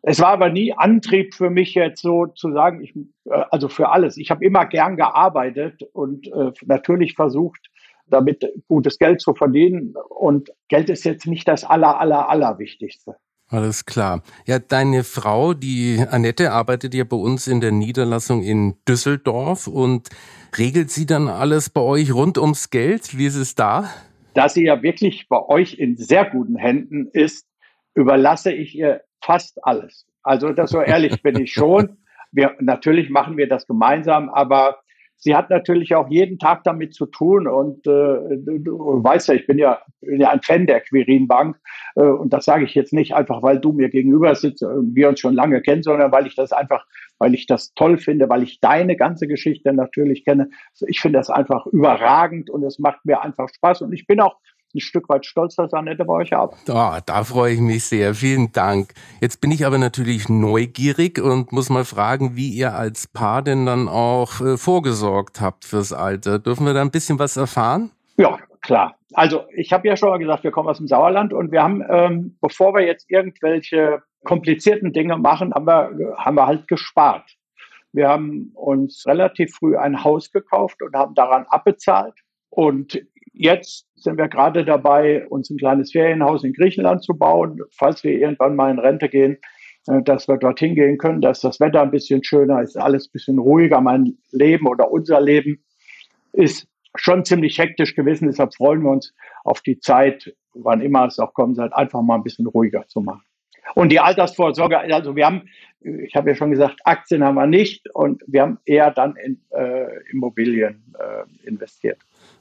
Es 0.03 0.21
war 0.21 0.29
aber 0.29 0.51
nie 0.51 0.73
Antrieb 0.73 1.35
für 1.35 1.51
mich 1.51 1.75
jetzt 1.75 2.03
so 2.03 2.27
zu 2.27 2.53
sagen, 2.53 2.83
ich, 2.83 2.95
äh, 3.25 3.45
also 3.51 3.69
für 3.69 3.89
alles. 3.89 4.17
Ich 4.17 4.31
habe 4.31 4.45
immer 4.45 4.67
gern 4.67 4.97
gearbeitet 4.97 5.83
und 5.93 6.27
äh, 6.29 6.53
natürlich 6.67 7.15
versucht, 7.15 7.71
damit 8.11 8.45
gutes 8.67 8.99
Geld 8.99 9.21
zu 9.21 9.35
verdienen. 9.35 9.95
Und 10.09 10.51
Geld 10.69 10.91
ist 10.91 11.05
jetzt 11.05 11.27
nicht 11.27 11.47
das 11.49 11.65
aller, 11.65 12.01
aller, 12.01 12.29
aller 12.29 12.59
Wichtigste. 12.59 13.17
Alles 13.51 13.87
klar. 13.87 14.23
Ja, 14.47 14.59
deine 14.59 15.05
Frau, 15.05 15.55
die 15.55 16.05
Annette, 16.11 16.53
arbeitet 16.53 16.95
ja 16.95 17.05
bei 17.05 17.17
uns 17.17 17.47
in 17.47 17.63
der 17.63 17.73
Niederlassung 17.73 18.43
in 18.43 18.75
Düsseldorf 18.87 19.67
und 19.67 20.11
regelt 20.59 20.91
sie 20.91 21.07
dann 21.07 21.29
alles 21.29 21.71
bei 21.71 21.81
euch 21.81 22.13
rund 22.13 22.37
ums 22.37 22.69
Geld? 22.69 23.17
Wie 23.17 23.25
ist 23.25 23.37
es 23.37 23.55
da? 23.55 23.89
Da 24.35 24.51
sie 24.51 24.65
ja 24.65 24.83
wirklich 24.83 25.29
bei 25.29 25.41
euch 25.41 25.79
in 25.79 25.97
sehr 25.97 26.27
guten 26.27 26.57
Händen 26.57 27.09
ist, 27.13 27.47
überlasse 27.95 28.53
ich 28.53 28.77
ihr 28.77 29.01
fast 29.23 29.65
alles. 29.65 30.07
Also 30.23 30.53
das 30.53 30.71
so 30.71 30.81
ehrlich 30.83 31.23
bin 31.23 31.41
ich 31.41 31.53
schon. 31.53 31.97
Wir, 32.31 32.55
natürlich 32.61 33.09
machen 33.09 33.39
wir 33.39 33.49
das 33.49 33.67
gemeinsam, 33.67 34.29
aber 34.29 34.81
sie 35.19 35.35
hat 35.35 35.51
natürlich 35.51 35.95
auch 35.95 36.09
jeden 36.09 36.39
Tag 36.39 36.65
damit 36.65 36.95
zu 36.95 37.07
tun 37.07 37.47
und 37.47 37.87
äh, 37.87 38.37
du 38.39 39.03
weißt 39.03 39.29
ja, 39.29 39.35
ich 39.35 39.47
bin 39.47 39.59
ja, 39.59 39.81
bin 40.01 40.21
ja 40.21 40.31
ein 40.31 40.43
Fan 40.43 40.67
der 40.67 40.81
Quirin 40.81 41.27
Bank 41.27 41.57
äh, 41.97 42.03
und 42.03 42.33
das 42.33 42.45
sage 42.45 42.65
ich 42.65 42.75
jetzt 42.75 42.93
nicht 42.93 43.15
einfach, 43.15 43.43
weil 43.43 43.59
du 43.59 43.73
mir 43.73 43.91
gegenüber 43.91 44.35
sitzt 44.35 44.63
und 44.63 44.95
wir 44.95 45.09
uns 45.09 45.21
schon 45.21 45.35
lange 45.35 45.61
kennen, 45.61 45.83
sondern 45.83 46.13
weil 46.13 46.27
ich 46.27 46.37
das 46.37 46.53
einfach, 46.53 46.87
weil 47.19 47.35
ich 47.35 47.47
das 47.47 47.75
toll 47.75 47.99
finde, 47.99 48.29
weil 48.29 48.45
ich 48.45 48.61
deine 48.61 48.97
ganze 48.97 49.27
Geschichte 49.27 49.73
natürlich 49.73 50.25
kenne. 50.25 50.51
Ich 50.87 51.01
finde 51.01 51.19
das 51.19 51.31
einfach 51.31 51.67
überragend 51.67 52.49
und 52.49 52.63
es 52.63 52.79
macht 52.79 53.05
mir 53.05 53.23
einfach 53.23 53.49
Spaß 53.49 53.83
und 53.83 53.93
ich 53.93 54.07
bin 54.07 54.21
auch 54.21 54.37
ein 54.75 54.81
Stück 54.81 55.09
weit 55.09 55.27
stolz, 55.27 55.57
dass 55.57 55.73
Annette 55.73 56.05
bei 56.05 56.15
euch 56.15 56.35
arbeitet. 56.35 56.69
Oh, 56.69 56.97
da 57.05 57.25
freue 57.25 57.55
ich 57.55 57.61
mich 57.61 57.85
sehr. 57.85 58.15
Vielen 58.15 58.53
Dank. 58.53 58.93
Jetzt 59.21 59.41
bin 59.41 59.51
ich 59.51 59.65
aber 59.65 59.79
natürlich 59.79 60.29
neugierig 60.29 61.21
und 61.21 61.53
muss 61.53 61.71
mal 61.71 61.85
fragen, 61.85 62.37
wie 62.37 62.51
ihr 62.51 62.75
als 62.75 63.07
Paar 63.07 63.43
denn 63.43 63.67
dann 63.67 63.89
auch 63.89 64.41
äh, 64.41 64.57
vorgesorgt 64.57 65.41
habt 65.41 65.65
fürs 65.65 65.93
Alter. 65.93 66.39
Dürfen 66.39 66.67
wir 66.67 66.75
da 66.75 66.83
ein 66.83 66.91
bisschen 66.91 67.19
was 67.19 67.37
erfahren? 67.37 67.91
Ja, 68.17 68.39
klar. 68.63 68.97
Also 69.15 69.45
ich 69.55 69.73
habe 69.73 69.89
ja 69.89 69.97
schon 69.97 70.11
mal 70.11 70.19
gesagt, 70.19 70.45
wir 70.45 70.51
kommen 70.51 70.69
aus 70.69 70.79
dem 70.79 70.87
Sauerland 70.87 71.33
und 71.33 71.51
wir 71.51 71.63
haben, 71.63 71.83
ähm, 71.89 72.37
bevor 72.41 72.75
wir 72.75 72.85
jetzt 72.85 73.11
irgendwelche 73.11 74.03
komplizierten 74.25 74.93
Dinge 74.93 75.17
machen, 75.17 75.55
haben 75.55 75.67
wir, 75.67 76.15
haben 76.19 76.37
wir 76.37 76.47
halt 76.47 76.69
gespart. 76.69 77.25
Wir 77.93 78.09
haben 78.09 78.51
uns 78.55 79.05
relativ 79.07 79.55
früh 79.55 79.77
ein 79.77 80.05
Haus 80.05 80.31
gekauft 80.31 80.83
und 80.83 80.95
haben 80.95 81.15
daran 81.15 81.47
abbezahlt. 81.49 82.15
Und 82.51 83.01
Jetzt 83.41 83.87
sind 83.95 84.19
wir 84.19 84.27
gerade 84.27 84.65
dabei, 84.65 85.25
uns 85.29 85.49
ein 85.49 85.59
kleines 85.59 85.93
Ferienhaus 85.93 86.43
in 86.43 86.53
Griechenland 86.53 87.05
zu 87.05 87.17
bauen, 87.17 87.61
falls 87.71 88.03
wir 88.03 88.11
irgendwann 88.11 88.57
mal 88.57 88.69
in 88.69 88.81
Rente 88.81 89.09
gehen, 89.09 89.39
äh, 89.87 90.03
dass 90.03 90.27
wir 90.27 90.39
dorthin 90.39 90.75
gehen 90.75 90.99
können, 90.99 91.21
dass 91.21 91.41
das 91.41 91.61
Wetter 91.61 91.83
ein 91.83 91.93
bisschen 91.93 92.25
schöner 92.25 92.61
ist, 92.63 92.77
alles 92.77 93.07
ein 93.07 93.13
bisschen 93.13 93.39
ruhiger. 93.39 93.81
Mein 93.81 94.19
Leben 94.33 94.67
oder 94.67 94.91
unser 94.91 95.21
Leben 95.21 95.63
ist 96.33 96.67
schon 96.97 97.25
ziemlich 97.25 97.57
hektisch 97.59 97.95
gewesen. 97.95 98.27
Deshalb 98.27 98.57
freuen 98.57 98.83
wir 98.83 98.91
uns 98.91 99.15
auf 99.45 99.61
die 99.61 99.79
Zeit, 99.79 100.35
wann 100.55 100.81
immer 100.81 101.07
es 101.07 101.21
auch 101.21 101.33
kommen 101.33 101.55
soll, 101.55 101.73
einfach 101.73 102.03
mal 102.03 102.17
ein 102.17 102.25
bisschen 102.25 102.49
ruhiger 102.49 102.89
zu 102.89 103.01
machen. 103.01 103.23
Und 103.77 103.93
die 103.93 104.01
Altersvorsorge, 104.01 104.81
also 104.81 105.15
wir 105.15 105.27
haben, 105.27 105.43
ich 105.81 106.17
habe 106.17 106.31
ja 106.31 106.35
schon 106.35 106.51
gesagt, 106.51 106.81
Aktien 106.83 107.23
haben 107.23 107.37
wir 107.37 107.47
nicht 107.47 107.89
und 107.95 108.21
wir 108.27 108.43
haben 108.43 108.59
eher 108.65 108.91
dann 108.91 109.15
in 109.15 109.41
äh, 109.51 110.11
Immobilien 110.11 110.93
äh, 110.99 111.47
investiert. 111.47 111.99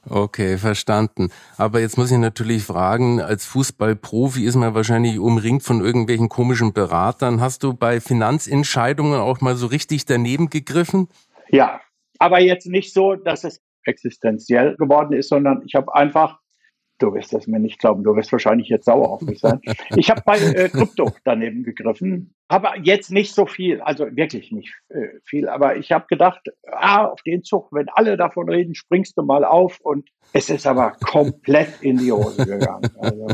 Okay, 0.10 0.58
verstanden. 0.58 1.30
Aber 1.58 1.80
jetzt 1.80 1.98
muss 1.98 2.12
ich 2.12 2.18
natürlich 2.18 2.64
fragen, 2.64 3.22
als 3.22 3.46
Fußballprofi 3.46 4.46
ist 4.46 4.56
man 4.56 4.74
wahrscheinlich 4.74 5.20
umringt 5.20 5.64
von 5.64 5.84
irgendwelchen 5.84 6.30
komischen 6.30 6.74
Beratern. 6.74 7.42
Hast 7.42 7.64
du 7.64 7.74
bei 7.74 8.00
Finanzentscheidungen 8.00 9.20
auch 9.20 9.42
mal 9.42 9.56
so 9.56 9.68
richtig 9.68 10.06
daneben 10.06 10.50
gegriffen? 10.50 11.10
Ja, 11.50 11.82
aber 12.20 12.40
jetzt 12.40 12.68
nicht 12.68 12.94
so, 12.94 13.16
dass 13.16 13.44
es 13.44 13.62
existenziell 13.84 14.76
geworden 14.78 15.14
ist, 15.14 15.30
sondern 15.30 15.62
ich 15.66 15.76
habe 15.76 15.94
einfach 15.94 16.40
Du 17.00 17.14
wirst 17.14 17.32
das 17.32 17.46
mir 17.46 17.60
nicht 17.60 17.80
glauben, 17.80 18.04
du 18.04 18.16
wirst 18.16 18.32
wahrscheinlich 18.32 18.70
jetzt 18.70 18.86
sauer 18.86 19.10
auf 19.10 19.22
mich 19.22 19.40
sein. 19.40 19.62
Ich 19.96 20.10
habe 20.10 20.22
bei 20.26 20.40
äh, 20.40 20.68
Krypto 20.70 21.12
daneben 21.24 21.64
gegriffen, 21.64 22.34
habe 22.50 22.70
jetzt 22.84 23.12
nicht 23.12 23.34
so 23.34 23.46
viel, 23.46 23.82
also 23.82 24.06
wirklich 24.16 24.52
nicht 24.52 24.74
äh, 24.90 25.08
viel, 25.26 25.50
aber 25.50 25.76
ich 25.78 25.92
habe 25.92 26.06
gedacht, 26.08 26.42
ah, 26.72 27.06
auf 27.06 27.22
den 27.24 27.44
Zug, 27.44 27.70
wenn 27.72 27.90
alle 27.90 28.18
davon 28.18 28.50
reden, 28.50 28.76
springst 28.76 29.18
du 29.18 29.24
mal 29.24 29.44
auf 29.44 29.80
und 29.82 30.10
es 30.34 30.50
ist 30.50 30.68
aber 30.68 30.92
komplett 30.92 31.82
in 31.82 31.98
die 31.98 32.12
Hose 32.12 32.46
gegangen. 32.46 32.90
Also, 33.00 33.28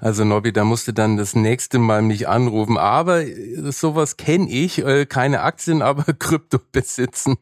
also 0.00 0.24
Nobby, 0.24 0.52
da 0.52 0.64
musste 0.64 0.92
dann 0.92 1.16
das 1.16 1.34
nächste 1.34 1.78
Mal 1.78 2.02
mich 2.02 2.28
anrufen. 2.28 2.78
Aber 2.78 3.22
sowas 3.70 4.16
kenne 4.16 4.48
ich. 4.48 4.78
Äh, 4.78 5.06
keine 5.06 5.42
Aktien, 5.42 5.82
aber 5.88 6.04
Krypto 6.14 6.58
besitzen. 6.72 7.36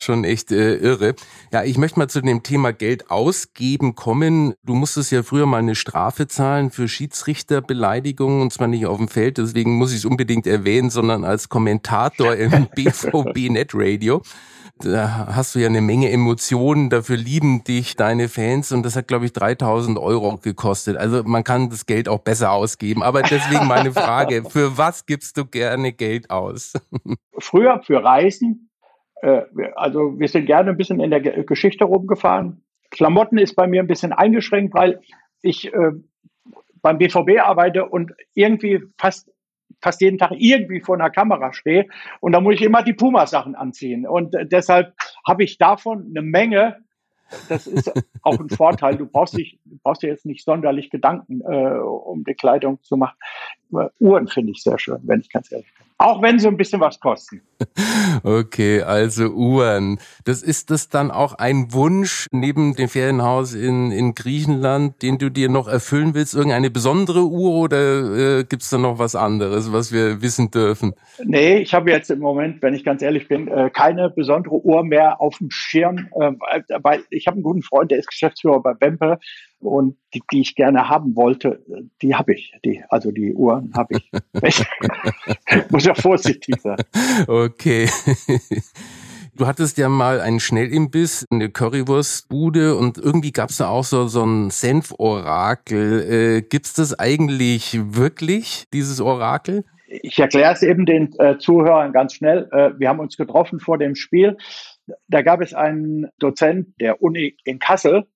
Schon 0.00 0.24
echt 0.24 0.52
äh, 0.52 0.74
irre. 0.74 1.14
Ja, 1.52 1.64
ich 1.64 1.78
möchte 1.78 1.98
mal 1.98 2.08
zu 2.08 2.20
dem 2.20 2.42
Thema 2.42 2.72
Geld 2.72 3.10
ausgeben 3.10 3.94
kommen. 3.94 4.54
Du 4.62 4.74
musstest 4.74 5.12
ja 5.12 5.22
früher 5.22 5.46
mal 5.46 5.58
eine 5.58 5.74
Strafe 5.74 6.26
zahlen 6.26 6.70
für 6.70 6.88
Schiedsrichterbeleidigungen 6.88 8.42
und 8.42 8.52
zwar 8.52 8.68
nicht 8.68 8.86
auf 8.86 8.98
dem 8.98 9.08
Feld. 9.08 9.38
Deswegen 9.38 9.76
muss 9.76 9.92
ich 9.92 9.98
es 9.98 10.04
unbedingt 10.04 10.46
erwähnen, 10.46 10.69
sondern 10.90 11.24
als 11.24 11.48
Kommentator 11.48 12.34
im 12.34 12.68
BVB 12.74 13.50
Net 13.50 13.70
Radio 13.74 14.22
da 14.84 15.26
hast 15.34 15.54
du 15.54 15.58
ja 15.58 15.68
eine 15.68 15.80
Menge 15.80 16.10
Emotionen, 16.10 16.90
dafür 16.90 17.16
lieben 17.16 17.64
dich 17.64 17.96
deine 17.96 18.28
Fans 18.28 18.72
und 18.72 18.84
das 18.84 18.96
hat, 18.96 19.08
glaube 19.08 19.26
ich, 19.26 19.32
3000 19.32 19.98
Euro 19.98 20.38
gekostet. 20.38 20.96
Also 20.96 21.22
man 21.24 21.44
kann 21.44 21.68
das 21.70 21.86
Geld 21.86 22.08
auch 22.08 22.20
besser 22.20 22.52
ausgeben. 22.52 23.02
Aber 23.02 23.22
deswegen 23.22 23.66
meine 23.66 23.92
Frage, 23.92 24.44
für 24.48 24.78
was 24.78 25.06
gibst 25.06 25.36
du 25.36 25.44
gerne 25.44 25.92
Geld 25.92 26.30
aus? 26.30 26.72
Früher 27.38 27.82
für 27.82 28.02
Reisen. 28.02 28.70
Äh, 29.22 29.42
also 29.76 30.18
wir 30.18 30.28
sind 30.28 30.46
gerne 30.46 30.70
ein 30.70 30.76
bisschen 30.76 31.00
in 31.00 31.10
der 31.10 31.20
Geschichte 31.20 31.84
rumgefahren. 31.84 32.64
Klamotten 32.90 33.38
ist 33.38 33.54
bei 33.54 33.66
mir 33.66 33.82
ein 33.82 33.86
bisschen 33.86 34.12
eingeschränkt, 34.12 34.74
weil 34.74 35.00
ich 35.42 35.72
äh, 35.72 35.92
beim 36.82 36.98
BVB 36.98 37.40
arbeite 37.40 37.86
und 37.86 38.12
irgendwie 38.34 38.82
fast 38.98 39.30
fast 39.80 40.00
jeden 40.00 40.18
Tag 40.18 40.32
irgendwie 40.36 40.80
vor 40.80 40.96
einer 40.96 41.10
Kamera 41.10 41.52
stehe 41.52 41.86
und 42.20 42.32
da 42.32 42.40
muss 42.40 42.54
ich 42.54 42.62
immer 42.62 42.82
die 42.82 42.92
Puma-Sachen 42.92 43.54
anziehen. 43.54 44.06
Und 44.06 44.34
äh, 44.34 44.46
deshalb 44.46 44.94
habe 45.26 45.44
ich 45.44 45.58
davon 45.58 46.06
eine 46.10 46.22
Menge. 46.22 46.78
Das 47.48 47.66
ist 47.66 47.92
auch 48.22 48.38
ein 48.38 48.50
Vorteil. 48.50 48.96
Du 48.96 49.06
brauchst 49.06 49.36
dich, 49.36 49.58
du 49.64 49.78
brauchst 49.82 50.02
dir 50.02 50.08
jetzt 50.08 50.26
nicht 50.26 50.44
sonderlich 50.44 50.90
Gedanken, 50.90 51.40
äh, 51.42 51.78
um 51.78 52.24
die 52.24 52.34
Kleidung 52.34 52.82
zu 52.82 52.96
machen. 52.96 53.16
Uhren 53.98 54.28
finde 54.28 54.52
ich 54.52 54.62
sehr 54.62 54.78
schön, 54.78 54.98
wenn 55.04 55.20
ich 55.20 55.30
ganz 55.30 55.50
ehrlich 55.50 55.72
bin. 55.76 55.86
Auch 56.00 56.22
wenn 56.22 56.38
sie 56.38 56.48
ein 56.48 56.56
bisschen 56.56 56.80
was 56.80 56.98
kosten. 56.98 57.42
Okay, 58.22 58.82
also 58.82 59.28
Uhren. 59.28 59.98
Das 60.24 60.42
ist 60.42 60.70
das 60.70 60.88
dann 60.88 61.10
auch 61.10 61.34
ein 61.34 61.72
Wunsch 61.72 62.26
neben 62.32 62.74
dem 62.74 62.88
Ferienhaus 62.88 63.54
in, 63.54 63.92
in 63.92 64.14
Griechenland, 64.14 65.00
den 65.02 65.16
du 65.18 65.30
dir 65.30 65.48
noch 65.48 65.68
erfüllen 65.68 66.14
willst? 66.14 66.34
Irgendeine 66.34 66.70
besondere 66.70 67.24
Uhr 67.24 67.54
oder 67.54 68.38
äh, 68.40 68.44
gibt 68.44 68.62
es 68.62 68.70
da 68.70 68.78
noch 68.78 68.98
was 68.98 69.14
anderes, 69.14 69.72
was 69.72 69.92
wir 69.92 70.20
wissen 70.20 70.50
dürfen? 70.50 70.94
Nee, 71.24 71.58
ich 71.58 71.72
habe 71.72 71.90
jetzt 71.90 72.10
im 72.10 72.18
Moment, 72.18 72.60
wenn 72.62 72.74
ich 72.74 72.84
ganz 72.84 73.00
ehrlich 73.00 73.28
bin, 73.28 73.48
äh, 73.48 73.70
keine 73.70 74.10
besondere 74.10 74.56
Uhr 74.56 74.84
mehr 74.84 75.20
auf 75.20 75.38
dem 75.38 75.50
Schirm, 75.50 76.08
äh, 76.20 76.32
weil 76.82 77.04
ich 77.10 77.26
habe 77.26 77.36
einen 77.36 77.44
guten 77.44 77.62
Freund, 77.62 77.90
der 77.90 77.98
ist 77.98 78.08
Geschäftsführer 78.08 78.60
bei 78.60 78.74
Bempe 78.74 79.18
und 79.60 79.96
die, 80.14 80.22
die 80.32 80.40
ich 80.40 80.54
gerne 80.54 80.88
haben 80.88 81.16
wollte, 81.16 81.64
die 82.02 82.14
habe 82.14 82.34
ich. 82.34 82.52
Die, 82.64 82.82
also 82.88 83.10
die 83.10 83.34
Uhren 83.34 83.72
habe 83.76 83.94
ich. 83.96 84.10
Muss 85.70 85.84
ja 85.84 85.94
vorsichtig 85.94 86.56
sein. 86.60 86.76
Okay. 87.26 87.88
Du 89.36 89.46
hattest 89.46 89.78
ja 89.78 89.88
mal 89.88 90.20
einen 90.20 90.40
Schnellimbiss, 90.40 91.26
eine 91.30 91.48
Currywurstbude 91.48 92.76
und 92.76 92.98
irgendwie 92.98 93.32
gab 93.32 93.50
es 93.50 93.56
da 93.56 93.68
auch 93.68 93.84
so, 93.84 94.06
so 94.06 94.22
ein 94.22 94.50
Senf-Orakel. 94.50 96.02
Äh, 96.10 96.42
Gibt 96.42 96.66
es 96.66 96.74
das 96.74 96.98
eigentlich 96.98 97.78
wirklich, 97.94 98.66
dieses 98.74 99.00
Orakel? 99.00 99.64
Ich 99.86 100.18
erkläre 100.18 100.52
es 100.52 100.62
eben 100.62 100.84
den 100.84 101.18
äh, 101.18 101.38
Zuhörern 101.38 101.92
ganz 101.92 102.14
schnell. 102.14 102.48
Äh, 102.52 102.78
wir 102.78 102.88
haben 102.88 103.00
uns 103.00 103.16
getroffen 103.16 103.60
vor 103.60 103.78
dem 103.78 103.94
Spiel. 103.94 104.36
Da 105.08 105.22
gab 105.22 105.40
es 105.40 105.54
einen 105.54 106.08
Dozent 106.18 106.74
der 106.80 107.00
Uni 107.02 107.36
in 107.44 107.58
Kassel, 107.58 108.06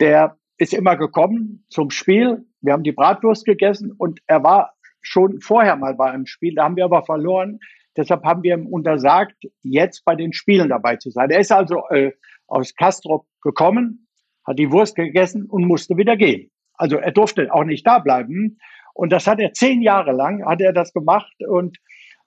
der 0.00 0.36
ist 0.58 0.74
immer 0.74 0.96
gekommen 0.96 1.64
zum 1.68 1.90
Spiel. 1.90 2.44
Wir 2.60 2.72
haben 2.72 2.82
die 2.82 2.92
Bratwurst 2.92 3.44
gegessen 3.44 3.92
und 3.92 4.20
er 4.26 4.42
war 4.42 4.74
schon 5.02 5.40
vorher 5.40 5.76
mal 5.76 5.94
bei 5.94 6.10
einem 6.10 6.26
Spiel. 6.26 6.54
Da 6.54 6.64
haben 6.64 6.76
wir 6.76 6.84
aber 6.84 7.04
verloren. 7.04 7.58
Deshalb 7.96 8.24
haben 8.24 8.42
wir 8.42 8.54
ihm 8.54 8.66
untersagt, 8.66 9.36
jetzt 9.62 10.04
bei 10.04 10.14
den 10.14 10.32
Spielen 10.32 10.68
dabei 10.68 10.96
zu 10.96 11.10
sein. 11.10 11.30
Er 11.30 11.40
ist 11.40 11.52
also 11.52 11.86
äh, 11.90 12.12
aus 12.46 12.74
Castrop 12.74 13.26
gekommen, 13.42 14.06
hat 14.46 14.58
die 14.58 14.70
Wurst 14.70 14.96
gegessen 14.96 15.46
und 15.46 15.66
musste 15.66 15.96
wieder 15.96 16.16
gehen. 16.16 16.50
Also 16.74 16.96
er 16.96 17.12
durfte 17.12 17.52
auch 17.52 17.64
nicht 17.64 17.86
da 17.86 17.98
bleiben. 17.98 18.58
Und 18.94 19.12
das 19.12 19.26
hat 19.26 19.40
er 19.40 19.52
zehn 19.52 19.82
Jahre 19.82 20.12
lang, 20.12 20.44
hat 20.44 20.60
er 20.60 20.72
das 20.72 20.92
gemacht. 20.92 21.32
Und 21.46 21.78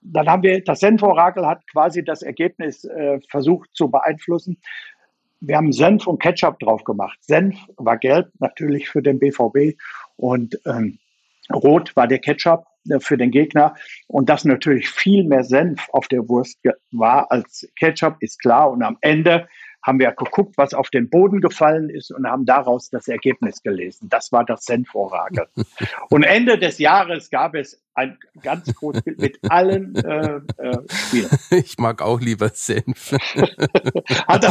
dann 0.01 0.27
haben 0.27 0.43
wir, 0.43 0.63
das 0.63 0.79
Senforakel 0.79 1.45
hat 1.45 1.61
quasi 1.71 2.03
das 2.03 2.21
Ergebnis 2.21 2.83
äh, 2.85 3.19
versucht 3.29 3.69
zu 3.73 3.91
beeinflussen. 3.91 4.59
Wir 5.41 5.57
haben 5.57 5.71
Senf 5.71 6.07
und 6.07 6.21
Ketchup 6.21 6.59
drauf 6.59 6.83
gemacht. 6.83 7.17
Senf 7.21 7.57
war 7.77 7.97
gelb, 7.97 8.29
natürlich 8.39 8.89
für 8.89 9.01
den 9.01 9.19
BVB. 9.19 9.77
Und 10.17 10.59
ähm, 10.65 10.99
rot 11.53 11.95
war 11.95 12.07
der 12.07 12.19
Ketchup 12.19 12.65
äh, 12.89 12.99
für 12.99 13.17
den 13.17 13.31
Gegner. 13.31 13.75
Und 14.07 14.29
dass 14.29 14.45
natürlich 14.45 14.89
viel 14.89 15.23
mehr 15.23 15.43
Senf 15.43 15.87
auf 15.91 16.07
der 16.07 16.27
Wurst 16.27 16.59
war 16.91 17.31
als 17.31 17.67
Ketchup, 17.77 18.17
ist 18.19 18.39
klar. 18.39 18.71
Und 18.71 18.83
am 18.83 18.97
Ende 19.01 19.47
haben 19.81 19.99
wir 19.99 20.11
geguckt, 20.11 20.57
was 20.57 20.73
auf 20.73 20.89
den 20.89 21.09
Boden 21.09 21.39
gefallen 21.39 21.89
ist 21.89 22.11
und 22.11 22.27
haben 22.27 22.45
daraus 22.45 22.89
das 22.89 23.07
Ergebnis 23.07 23.63
gelesen. 23.63 24.09
Das 24.09 24.31
war 24.31 24.43
das 24.43 24.65
Senforakel. 24.65 25.47
und 26.09 26.23
Ende 26.23 26.57
des 26.57 26.79
Jahres 26.79 27.29
gab 27.29 27.55
es 27.55 27.81
ein 27.99 28.17
ganz 28.41 28.73
großes 28.73 29.03
Bild 29.03 29.19
mit 29.19 29.39
allen 29.49 29.95
äh, 29.95 30.39
äh, 30.57 30.77
Spielern. 30.89 31.37
Ich 31.51 31.77
mag 31.77 32.01
auch 32.01 32.21
lieber 32.21 32.49
Senf. 32.49 33.11
hat, 34.27 34.47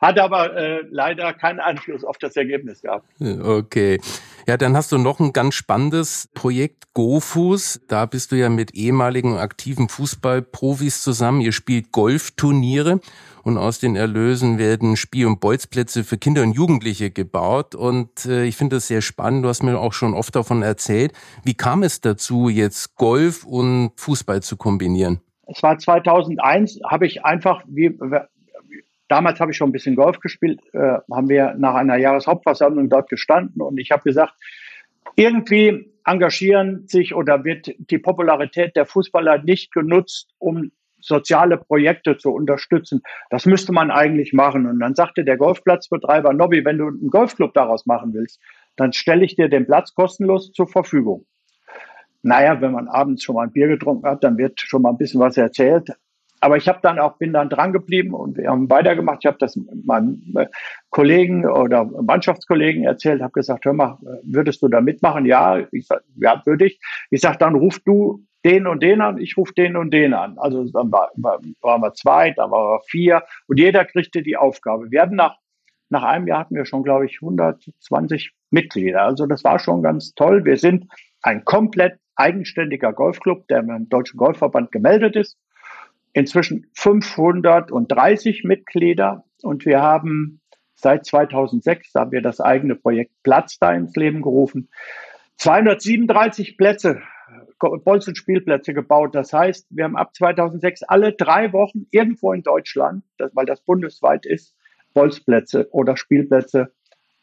hat 0.00 0.18
aber 0.18 0.56
äh, 0.56 0.84
leider 0.90 1.32
keinen 1.32 1.60
Einfluss 1.60 2.04
auf 2.04 2.18
das 2.18 2.36
Ergebnis 2.36 2.82
gehabt. 2.82 3.06
Okay. 3.20 4.00
Ja, 4.46 4.56
dann 4.56 4.76
hast 4.76 4.92
du 4.92 4.98
noch 4.98 5.18
ein 5.18 5.32
ganz 5.32 5.54
spannendes 5.56 6.28
Projekt, 6.34 6.94
GoFus. 6.94 7.80
Da 7.88 8.06
bist 8.06 8.30
du 8.30 8.36
ja 8.36 8.48
mit 8.48 8.74
ehemaligen 8.74 9.36
aktiven 9.36 9.88
Fußballprofis 9.88 11.02
zusammen. 11.02 11.40
Ihr 11.40 11.52
spielt 11.52 11.90
Golfturniere 11.90 13.00
und 13.46 13.58
aus 13.58 13.78
den 13.78 13.94
Erlösen 13.94 14.58
werden 14.58 14.96
Spiel- 14.96 15.26
und 15.26 15.38
Bolzplätze 15.38 16.02
für 16.02 16.18
Kinder 16.18 16.42
und 16.42 16.50
Jugendliche 16.50 17.12
gebaut. 17.12 17.76
Und 17.76 18.26
äh, 18.26 18.44
ich 18.44 18.56
finde 18.56 18.74
das 18.74 18.88
sehr 18.88 19.02
spannend. 19.02 19.44
Du 19.44 19.48
hast 19.48 19.62
mir 19.62 19.78
auch 19.78 19.92
schon 19.92 20.14
oft 20.14 20.34
davon 20.34 20.62
erzählt. 20.62 21.12
Wie 21.44 21.54
kam 21.54 21.84
es 21.84 22.00
dazu, 22.00 22.48
jetzt 22.48 22.75
Golf 22.94 23.44
und 23.44 23.92
Fußball 23.96 24.42
zu 24.42 24.56
kombinieren? 24.56 25.20
Es 25.46 25.62
war 25.62 25.78
2001, 25.78 26.80
habe 26.84 27.06
ich 27.06 27.24
einfach, 27.24 27.62
wie, 27.66 27.96
damals 29.08 29.40
habe 29.40 29.52
ich 29.52 29.56
schon 29.56 29.68
ein 29.68 29.72
bisschen 29.72 29.96
Golf 29.96 30.20
gespielt, 30.20 30.60
äh, 30.72 30.98
haben 31.10 31.28
wir 31.28 31.54
nach 31.58 31.74
einer 31.74 31.96
Jahreshauptversammlung 31.96 32.88
dort 32.88 33.08
gestanden 33.08 33.62
und 33.62 33.78
ich 33.78 33.90
habe 33.90 34.02
gesagt, 34.02 34.34
irgendwie 35.14 35.92
engagieren 36.04 36.86
sich 36.86 37.14
oder 37.14 37.44
wird 37.44 37.74
die 37.78 37.98
Popularität 37.98 38.76
der 38.76 38.86
Fußballer 38.86 39.42
nicht 39.42 39.72
genutzt, 39.72 40.30
um 40.38 40.70
soziale 41.00 41.56
Projekte 41.56 42.16
zu 42.16 42.30
unterstützen. 42.30 43.02
Das 43.30 43.46
müsste 43.46 43.72
man 43.72 43.90
eigentlich 43.90 44.32
machen. 44.32 44.66
Und 44.66 44.80
dann 44.80 44.94
sagte 44.94 45.24
der 45.24 45.36
Golfplatzbetreiber, 45.36 46.32
Nobby, 46.32 46.64
wenn 46.64 46.78
du 46.78 46.88
einen 46.88 47.10
Golfclub 47.10 47.54
daraus 47.54 47.86
machen 47.86 48.12
willst, 48.12 48.40
dann 48.76 48.92
stelle 48.92 49.24
ich 49.24 49.36
dir 49.36 49.48
den 49.48 49.66
Platz 49.66 49.94
kostenlos 49.94 50.52
zur 50.52 50.66
Verfügung. 50.66 51.26
Naja, 52.26 52.60
wenn 52.60 52.72
man 52.72 52.88
abends 52.88 53.22
schon 53.22 53.36
mal 53.36 53.44
ein 53.44 53.52
Bier 53.52 53.68
getrunken 53.68 54.04
hat, 54.04 54.24
dann 54.24 54.36
wird 54.36 54.60
schon 54.60 54.82
mal 54.82 54.90
ein 54.90 54.98
bisschen 54.98 55.20
was 55.20 55.36
erzählt. 55.36 55.92
Aber 56.40 56.56
ich 56.56 56.68
habe 56.68 56.80
dann 56.82 56.98
auch, 56.98 57.18
bin 57.18 57.32
dann 57.32 57.48
dran 57.48 57.72
geblieben 57.72 58.14
und 58.14 58.36
wir 58.36 58.50
haben 58.50 58.68
weitergemacht. 58.68 59.18
Ich 59.20 59.26
habe 59.26 59.38
das 59.38 59.56
meinem 59.84 60.20
äh, 60.36 60.46
Kollegen 60.90 61.48
oder 61.48 61.84
Mannschaftskollegen 61.84 62.82
erzählt, 62.82 63.22
habe 63.22 63.32
gesagt, 63.32 63.64
hör 63.64 63.72
mal, 63.72 63.98
würdest 64.24 64.60
du 64.60 64.68
da 64.68 64.80
mitmachen? 64.80 65.24
Ja, 65.24 65.64
ich 65.70 65.86
sag, 65.86 66.02
ja, 66.16 66.42
würde 66.44 66.66
ich. 66.66 66.80
Ich 67.10 67.20
sage, 67.20 67.38
dann 67.38 67.54
ruf 67.54 67.78
du 67.84 68.24
den 68.44 68.66
und 68.66 68.82
den 68.82 69.00
an, 69.00 69.18
ich 69.18 69.36
rufe 69.36 69.54
den 69.54 69.76
und 69.76 69.92
den 69.92 70.12
an. 70.12 70.36
Also 70.38 70.64
dann 70.64 70.90
war, 70.90 71.12
war, 71.14 71.40
waren 71.60 71.80
wir 71.80 71.94
zwei, 71.94 72.32
dann 72.32 72.50
waren 72.50 72.78
wir 72.78 72.82
vier 72.88 73.22
und 73.46 73.58
jeder 73.60 73.84
kriegte 73.84 74.22
die 74.22 74.36
Aufgabe. 74.36 74.90
Wir 74.90 75.02
hatten 75.02 75.16
nach, 75.16 75.36
nach 75.90 76.02
einem 76.02 76.26
Jahr 76.26 76.40
hatten 76.40 76.56
wir 76.56 76.66
schon, 76.66 76.82
glaube 76.82 77.06
ich, 77.06 77.18
120 77.22 78.32
Mitglieder. 78.50 79.02
Also 79.02 79.26
das 79.26 79.44
war 79.44 79.60
schon 79.60 79.82
ganz 79.82 80.12
toll. 80.14 80.44
Wir 80.44 80.56
sind 80.56 80.86
ein 81.22 81.44
komplett 81.44 81.98
eigenständiger 82.16 82.92
Golfclub, 82.92 83.46
der 83.48 83.62
beim 83.62 83.88
Deutschen 83.88 84.16
Golfverband 84.16 84.72
gemeldet 84.72 85.16
ist. 85.16 85.38
Inzwischen 86.12 86.66
530 86.74 88.44
Mitglieder 88.44 89.24
und 89.42 89.66
wir 89.66 89.82
haben 89.82 90.40
seit 90.74 91.04
2006 91.04 91.94
haben 91.94 92.12
wir 92.12 92.22
das 92.22 92.40
eigene 92.40 92.74
Projekt 92.74 93.12
Platz 93.22 93.58
da 93.58 93.72
ins 93.72 93.94
Leben 93.96 94.22
gerufen. 94.22 94.68
237 95.36 96.56
Plätze 96.56 97.02
Bolzenspielplätze 97.58 98.74
gebaut. 98.74 99.14
Das 99.14 99.32
heißt, 99.32 99.66
wir 99.70 99.84
haben 99.84 99.96
ab 99.96 100.14
2006 100.14 100.82
alle 100.84 101.12
drei 101.12 101.52
Wochen 101.52 101.86
irgendwo 101.90 102.32
in 102.32 102.42
Deutschland, 102.42 103.04
weil 103.32 103.46
das 103.46 103.60
bundesweit 103.62 104.26
ist, 104.26 104.54
Bolzplätze 104.94 105.68
oder 105.72 105.96
Spielplätze 105.96 106.72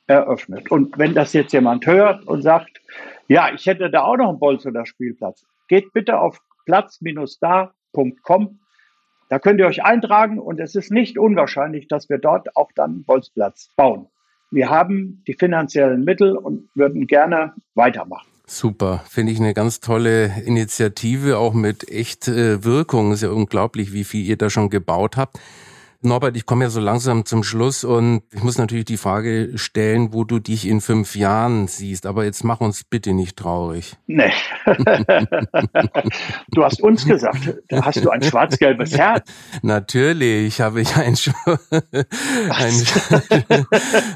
eröffnet. 0.07 0.69
Und 0.71 0.97
wenn 0.97 1.13
das 1.13 1.33
jetzt 1.33 1.53
jemand 1.53 1.85
hört 1.87 2.25
und 2.27 2.41
sagt, 2.41 2.81
ja, 3.27 3.53
ich 3.53 3.65
hätte 3.65 3.89
da 3.89 4.03
auch 4.03 4.17
noch 4.17 4.29
einen 4.29 4.39
Bolz 4.39 4.65
oder 4.65 4.85
Spielplatz, 4.85 5.45
geht 5.67 5.93
bitte 5.93 6.19
auf 6.19 6.39
platz-da.com. 6.65 8.59
Da 9.29 9.39
könnt 9.39 9.59
ihr 9.59 9.65
euch 9.65 9.83
eintragen 9.83 10.39
und 10.39 10.59
es 10.59 10.75
ist 10.75 10.91
nicht 10.91 11.17
unwahrscheinlich, 11.17 11.87
dass 11.87 12.09
wir 12.09 12.19
dort 12.19 12.55
auch 12.55 12.71
dann 12.75 12.91
einen 12.91 13.03
Bolzplatz 13.03 13.69
bauen. 13.75 14.07
Wir 14.51 14.69
haben 14.69 15.23
die 15.25 15.33
finanziellen 15.33 16.03
Mittel 16.03 16.37
und 16.37 16.69
würden 16.75 17.07
gerne 17.07 17.53
weitermachen. 17.73 18.27
Super, 18.45 19.03
finde 19.09 19.31
ich 19.31 19.39
eine 19.39 19.53
ganz 19.53 19.79
tolle 19.79 20.43
Initiative, 20.45 21.37
auch 21.37 21.53
mit 21.53 21.89
echt 21.89 22.27
äh, 22.27 22.63
Wirkung. 22.63 23.13
Ist 23.13 23.23
ja 23.23 23.29
unglaublich, 23.29 23.93
wie 23.93 24.03
viel 24.03 24.23
ihr 24.23 24.37
da 24.37 24.49
schon 24.49 24.69
gebaut 24.69 25.17
habt. 25.17 25.39
Norbert, 26.05 26.35
ich 26.35 26.45
komme 26.45 26.65
ja 26.65 26.69
so 26.69 26.79
langsam 26.79 27.25
zum 27.25 27.43
Schluss 27.43 27.83
und 27.83 28.23
ich 28.31 28.43
muss 28.43 28.57
natürlich 28.57 28.85
die 28.85 28.97
Frage 28.97 29.51
stellen, 29.55 30.13
wo 30.13 30.23
du 30.23 30.39
dich 30.39 30.67
in 30.67 30.81
fünf 30.81 31.15
Jahren 31.15 31.67
siehst. 31.67 32.05
Aber 32.05 32.25
jetzt 32.25 32.43
mach 32.43 32.61
uns 32.61 32.83
bitte 32.83 33.13
nicht 33.13 33.37
traurig. 33.37 33.95
Nee. 34.07 34.31
du 36.49 36.63
hast 36.63 36.81
uns 36.81 37.05
gesagt, 37.05 37.55
hast 37.71 38.03
du 38.03 38.09
ein 38.09 38.21
schwarz-gelbes 38.21 38.97
Herz? 38.97 39.29
Natürlich 39.61 40.59
habe 40.61 40.81
ich 40.81 40.95
ein, 40.95 41.15
ein, 42.49 42.73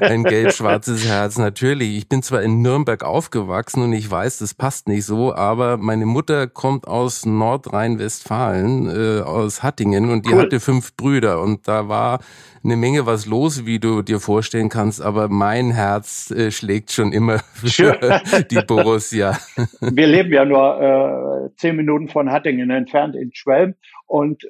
ein 0.00 0.24
gelb-schwarzes 0.24 1.06
Herz. 1.06 1.38
Natürlich. 1.38 1.96
Ich 1.96 2.08
bin 2.08 2.22
zwar 2.22 2.42
in 2.42 2.62
Nürnberg 2.62 3.04
aufgewachsen 3.04 3.82
und 3.82 3.92
ich 3.92 4.10
weiß, 4.10 4.38
das 4.38 4.54
passt 4.54 4.88
nicht 4.88 5.04
so, 5.04 5.34
aber 5.34 5.76
meine 5.76 6.06
Mutter 6.06 6.46
kommt 6.46 6.88
aus 6.88 7.24
Nordrhein-Westfalen, 7.24 8.88
äh, 8.88 9.20
aus 9.22 9.62
Hattingen 9.62 10.10
und 10.10 10.26
die 10.26 10.34
cool. 10.34 10.42
hatte 10.42 10.60
fünf 10.60 10.96
Brüder 10.96 11.40
und 11.40 11.68
da 11.68 11.77
war 11.86 12.20
eine 12.64 12.76
Menge 12.76 13.06
was 13.06 13.26
los, 13.26 13.66
wie 13.66 13.78
du 13.78 14.02
dir 14.02 14.18
vorstellen 14.18 14.68
kannst, 14.68 15.00
aber 15.00 15.28
mein 15.28 15.70
Herz 15.70 16.30
äh, 16.30 16.50
schlägt 16.50 16.90
schon 16.90 17.12
immer 17.12 17.38
für 17.38 17.98
die 18.50 18.62
Borussia. 18.66 19.38
Wir 19.80 20.06
leben 20.06 20.32
ja 20.32 20.44
nur 20.44 21.50
äh, 21.52 21.56
zehn 21.56 21.76
Minuten 21.76 22.08
von 22.08 22.32
Hattingen 22.32 22.70
entfernt 22.70 23.14
in 23.14 23.30
Schwelm 23.32 23.74
und 24.06 24.42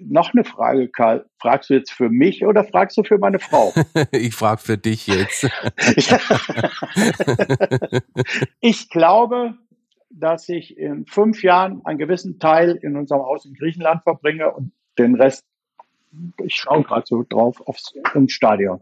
noch 0.00 0.32
eine 0.32 0.44
Frage, 0.44 0.88
Karl. 0.88 1.26
Fragst 1.38 1.70
du 1.70 1.74
jetzt 1.74 1.92
für 1.92 2.08
mich 2.08 2.46
oder 2.46 2.64
fragst 2.64 2.96
du 2.96 3.02
für 3.02 3.18
meine 3.18 3.38
Frau? 3.38 3.72
ich 4.10 4.34
frage 4.34 4.60
für 4.60 4.78
dich 4.78 5.06
jetzt. 5.06 5.48
ich 8.60 8.88
glaube, 8.90 9.54
dass 10.08 10.48
ich 10.48 10.78
in 10.78 11.06
fünf 11.06 11.42
Jahren 11.42 11.84
einen 11.84 11.98
gewissen 11.98 12.38
Teil 12.38 12.78
in 12.82 12.96
unserem 12.96 13.22
Haus 13.22 13.44
in 13.44 13.54
Griechenland 13.54 14.02
verbringe 14.02 14.50
und 14.50 14.72
den 14.98 15.14
Rest 15.14 15.44
ich 16.44 16.54
schaue 16.54 16.82
gerade 16.82 17.04
so 17.06 17.24
drauf 17.28 17.60
aufs 17.66 17.92
ins 18.14 18.32
Stadion. 18.32 18.80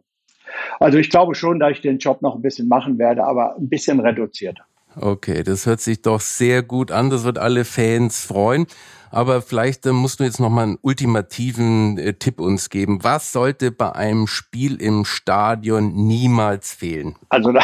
Also 0.81 0.99
ich 0.99 1.11
glaube 1.11 1.35
schon, 1.35 1.61
dass 1.61 1.73
ich 1.73 1.81
den 1.81 1.99
Job 1.99 2.23
noch 2.23 2.35
ein 2.35 2.43
bisschen 2.43 2.69
machen 2.69 2.99
werde, 2.99 3.25
aber 3.25 3.57
ein 3.57 3.69
bisschen 3.69 4.01
reduziert. 4.01 4.59
Okay, 4.97 5.45
das 5.45 5.66
hört 5.66 5.81
sich 5.81 6.03
doch 6.03 6.21
sehr 6.21 6.62
gut 6.62 6.90
an. 6.90 7.11
Das 7.11 7.25
wird 7.25 7.38
alle 7.38 7.64
Fans 7.64 8.25
freuen. 8.25 8.66
Aber 9.12 9.43
vielleicht 9.43 9.87
äh, 9.87 9.93
musst 9.93 10.21
du 10.21 10.25
jetzt 10.25 10.40
noch 10.40 10.51
mal 10.51 10.64
einen 10.64 10.79
ultimativen 10.83 11.99
äh, 11.99 12.14
Tipp 12.14 12.40
uns 12.40 12.71
geben. 12.71 13.03
Was 13.03 13.33
sollte 13.33 13.71
bei 13.71 13.93
einem 13.93 14.27
Spiel 14.27 14.81
im 14.81 15.05
Stadion 15.05 15.95
niemals 15.95 16.73
fehlen? 16.73 17.16
Also 17.29 17.53
da, 17.53 17.62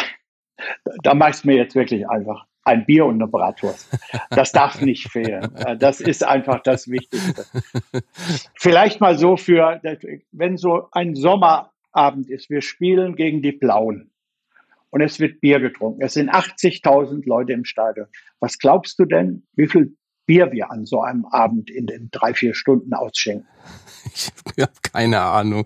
da 1.03 1.13
machst 1.13 1.43
du 1.43 1.49
mir 1.49 1.57
jetzt 1.57 1.75
wirklich 1.75 2.07
einfach 2.09 2.46
ein 2.67 2.85
Bier 2.85 3.05
und 3.05 3.15
eine 3.15 3.27
Bratwurst. 3.27 3.89
Das 4.29 4.51
darf 4.51 4.81
nicht 4.81 5.09
fehlen. 5.09 5.55
Äh, 5.55 5.77
das 5.77 6.01
ist 6.01 6.23
einfach 6.23 6.61
das 6.61 6.89
Wichtigste. 6.89 7.45
Vielleicht 8.55 9.01
mal 9.01 9.17
so 9.17 9.37
für, 9.37 9.81
wenn 10.31 10.57
so 10.57 10.89
ein 10.91 11.15
Sommerabend 11.15 12.29
ist, 12.29 12.49
wir 12.49 12.61
spielen 12.61 13.15
gegen 13.15 13.41
die 13.41 13.53
Blauen 13.53 14.11
und 14.89 15.01
es 15.01 15.19
wird 15.19 15.41
Bier 15.41 15.59
getrunken. 15.59 16.01
Es 16.01 16.13
sind 16.13 16.29
80.000 16.29 17.27
Leute 17.27 17.53
im 17.53 17.65
Stadion. 17.65 18.07
Was 18.39 18.57
glaubst 18.57 18.99
du 18.99 19.05
denn, 19.05 19.43
wie 19.55 19.67
viel 19.67 19.95
Bier 20.25 20.51
wir 20.51 20.71
an 20.71 20.85
so 20.85 21.01
einem 21.01 21.25
Abend 21.25 21.69
in 21.69 21.87
den 21.87 22.09
drei, 22.11 22.33
vier 22.33 22.53
Stunden 22.53 22.93
ausschenken? 22.93 23.47
Ich 24.55 24.63
habe 24.63 24.73
keine 24.91 25.21
Ahnung. 25.21 25.65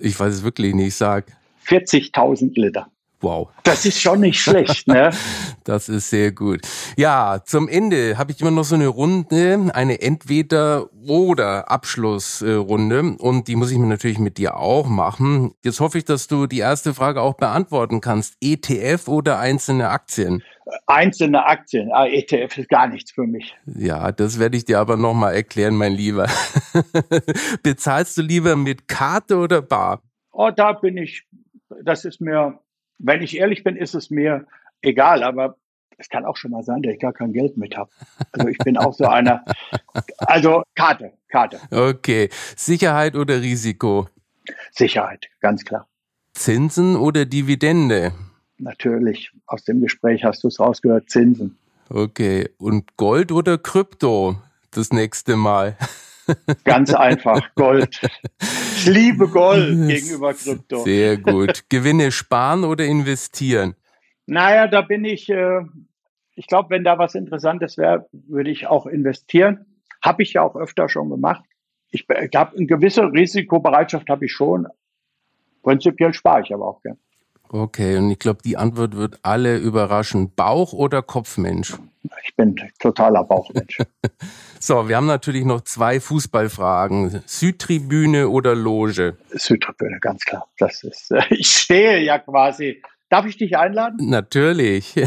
Ich 0.00 0.18
weiß 0.18 0.32
es 0.32 0.42
wirklich 0.44 0.74
nicht. 0.74 0.94
Sag. 0.94 1.26
40.000 1.66 2.52
Liter. 2.54 2.91
Wow. 3.22 3.50
Das 3.62 3.86
ist 3.86 4.00
schon 4.00 4.20
nicht 4.20 4.40
schlecht, 4.40 4.88
ne? 4.88 5.10
Das 5.64 5.88
ist 5.88 6.10
sehr 6.10 6.32
gut. 6.32 6.62
Ja, 6.96 7.40
zum 7.44 7.68
Ende 7.68 8.18
habe 8.18 8.32
ich 8.32 8.40
immer 8.40 8.50
noch 8.50 8.64
so 8.64 8.74
eine 8.74 8.88
Runde, 8.88 9.70
eine 9.72 10.02
Entweder- 10.02 10.88
oder 11.06 11.70
Abschlussrunde 11.70 13.14
und 13.18 13.46
die 13.46 13.54
muss 13.54 13.70
ich 13.70 13.78
mir 13.78 13.86
natürlich 13.86 14.18
mit 14.18 14.38
dir 14.38 14.56
auch 14.56 14.88
machen. 14.88 15.54
Jetzt 15.62 15.78
hoffe 15.78 15.98
ich, 15.98 16.04
dass 16.04 16.26
du 16.26 16.48
die 16.48 16.58
erste 16.58 16.94
Frage 16.94 17.20
auch 17.20 17.34
beantworten 17.34 18.00
kannst. 18.00 18.36
ETF 18.40 19.06
oder 19.06 19.38
einzelne 19.38 19.90
Aktien? 19.90 20.42
Einzelne 20.86 21.44
Aktien. 21.46 21.92
Ah, 21.92 22.06
ETF 22.06 22.58
ist 22.58 22.68
gar 22.68 22.88
nichts 22.88 23.12
für 23.12 23.26
mich. 23.26 23.54
Ja, 23.66 24.10
das 24.10 24.40
werde 24.40 24.56
ich 24.56 24.64
dir 24.64 24.80
aber 24.80 24.96
nochmal 24.96 25.34
erklären, 25.34 25.76
mein 25.76 25.92
Lieber. 25.92 26.26
Bezahlst 27.62 28.18
du 28.18 28.22
lieber 28.22 28.56
mit 28.56 28.88
Karte 28.88 29.36
oder 29.36 29.62
Bar? 29.62 30.02
Oh, 30.32 30.50
da 30.50 30.72
bin 30.72 30.96
ich, 30.96 31.24
das 31.84 32.04
ist 32.04 32.20
mir 32.20 32.58
wenn 33.02 33.22
ich 33.22 33.36
ehrlich 33.36 33.64
bin, 33.64 33.76
ist 33.76 33.94
es 33.94 34.10
mir 34.10 34.46
egal, 34.80 35.22
aber 35.22 35.56
es 35.98 36.08
kann 36.08 36.24
auch 36.24 36.36
schon 36.36 36.52
mal 36.52 36.64
sein, 36.64 36.82
dass 36.82 36.94
ich 36.94 37.00
gar 37.00 37.12
kein 37.12 37.32
Geld 37.32 37.56
mit 37.56 37.76
habe. 37.76 37.90
Also 38.32 38.48
ich 38.48 38.58
bin 38.58 38.76
auch 38.76 38.94
so 38.94 39.04
einer. 39.04 39.44
Also 40.18 40.62
Karte, 40.74 41.12
Karte. 41.28 41.60
Okay. 41.70 42.28
Sicherheit 42.56 43.14
oder 43.14 43.40
Risiko? 43.40 44.08
Sicherheit, 44.72 45.26
ganz 45.40 45.64
klar. 45.64 45.86
Zinsen 46.34 46.96
oder 46.96 47.26
Dividende? 47.26 48.12
Natürlich. 48.58 49.30
Aus 49.46 49.64
dem 49.64 49.80
Gespräch 49.80 50.24
hast 50.24 50.42
du 50.44 50.48
es 50.48 50.58
rausgehört, 50.58 51.10
Zinsen. 51.10 51.58
Okay. 51.88 52.48
Und 52.58 52.96
Gold 52.96 53.30
oder 53.32 53.58
Krypto 53.58 54.36
das 54.70 54.92
nächste 54.92 55.36
Mal? 55.36 55.76
Ganz 56.64 56.94
einfach, 56.94 57.54
Gold. 57.54 58.00
Ich 58.40 58.86
liebe 58.86 59.28
Gold 59.28 59.68
gegenüber 59.88 60.34
Krypto. 60.34 60.84
Sehr 60.84 61.16
gut. 61.18 61.64
Gewinne 61.68 62.12
sparen 62.12 62.64
oder 62.64 62.84
investieren? 62.84 63.74
Naja, 64.26 64.68
da 64.68 64.82
bin 64.82 65.04
ich, 65.04 65.28
äh, 65.28 65.62
ich 66.34 66.46
glaube, 66.46 66.70
wenn 66.70 66.84
da 66.84 66.98
was 66.98 67.14
Interessantes 67.14 67.76
wäre, 67.76 68.08
würde 68.12 68.50
ich 68.50 68.66
auch 68.66 68.86
investieren. 68.86 69.66
Habe 70.02 70.22
ich 70.22 70.34
ja 70.34 70.42
auch 70.42 70.56
öfter 70.56 70.88
schon 70.88 71.10
gemacht. 71.10 71.44
Ich 71.90 72.06
habe 72.08 72.56
eine 72.56 72.66
gewisse 72.66 73.02
Risikobereitschaft 73.02 74.08
habe 74.08 74.24
ich 74.24 74.32
schon. 74.32 74.66
Prinzipiell 75.62 76.14
spare 76.14 76.42
ich 76.42 76.52
aber 76.52 76.66
auch 76.66 76.82
gern. 76.82 76.98
Okay, 77.54 77.98
und 77.98 78.10
ich 78.10 78.18
glaube, 78.18 78.40
die 78.42 78.56
Antwort 78.56 78.96
wird 78.96 79.18
alle 79.22 79.58
überraschen. 79.58 80.34
Bauch- 80.34 80.72
oder 80.72 81.02
Kopfmensch? 81.02 81.74
Ich 82.24 82.34
bin 82.34 82.56
totaler 82.78 83.24
Bauchmensch. 83.24 83.76
so, 84.58 84.88
wir 84.88 84.96
haben 84.96 85.04
natürlich 85.04 85.44
noch 85.44 85.60
zwei 85.60 86.00
Fußballfragen. 86.00 87.22
Südtribüne 87.26 88.30
oder 88.30 88.54
Loge? 88.54 89.18
Südtribüne, 89.32 89.98
ganz 90.00 90.24
klar. 90.24 90.48
Das 90.56 90.82
ist, 90.82 91.10
äh, 91.10 91.20
ich 91.28 91.48
stehe 91.48 91.98
ja 91.98 92.18
quasi. 92.18 92.80
Darf 93.10 93.26
ich 93.26 93.36
dich 93.36 93.58
einladen? 93.58 93.98
Natürlich. 94.08 94.94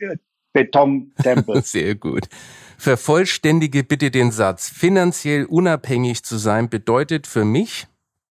Betontempel. 0.53 1.61
Sehr 1.63 1.95
gut. 1.95 2.27
Vervollständige 2.77 3.83
bitte 3.83 4.09
den 4.09 4.31
Satz. 4.31 4.69
Finanziell 4.69 5.45
unabhängig 5.45 6.23
zu 6.23 6.37
sein 6.37 6.69
bedeutet 6.69 7.27
für 7.27 7.45
mich? 7.45 7.87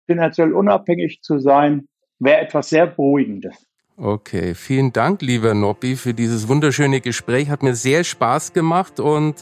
Finanziell 0.07 0.51
unabhängig 0.51 1.21
zu 1.21 1.39
sein 1.39 1.87
wäre 2.19 2.41
etwas 2.41 2.69
sehr 2.69 2.87
Beruhigendes. 2.87 3.55
Okay, 3.97 4.55
vielen 4.55 4.91
Dank, 4.91 5.21
lieber 5.21 5.53
Nobby, 5.53 5.95
für 5.95 6.13
dieses 6.13 6.47
wunderschöne 6.47 7.01
Gespräch. 7.01 7.49
Hat 7.49 7.61
mir 7.61 7.75
sehr 7.75 8.03
Spaß 8.03 8.51
gemacht 8.53 8.99
und 8.99 9.35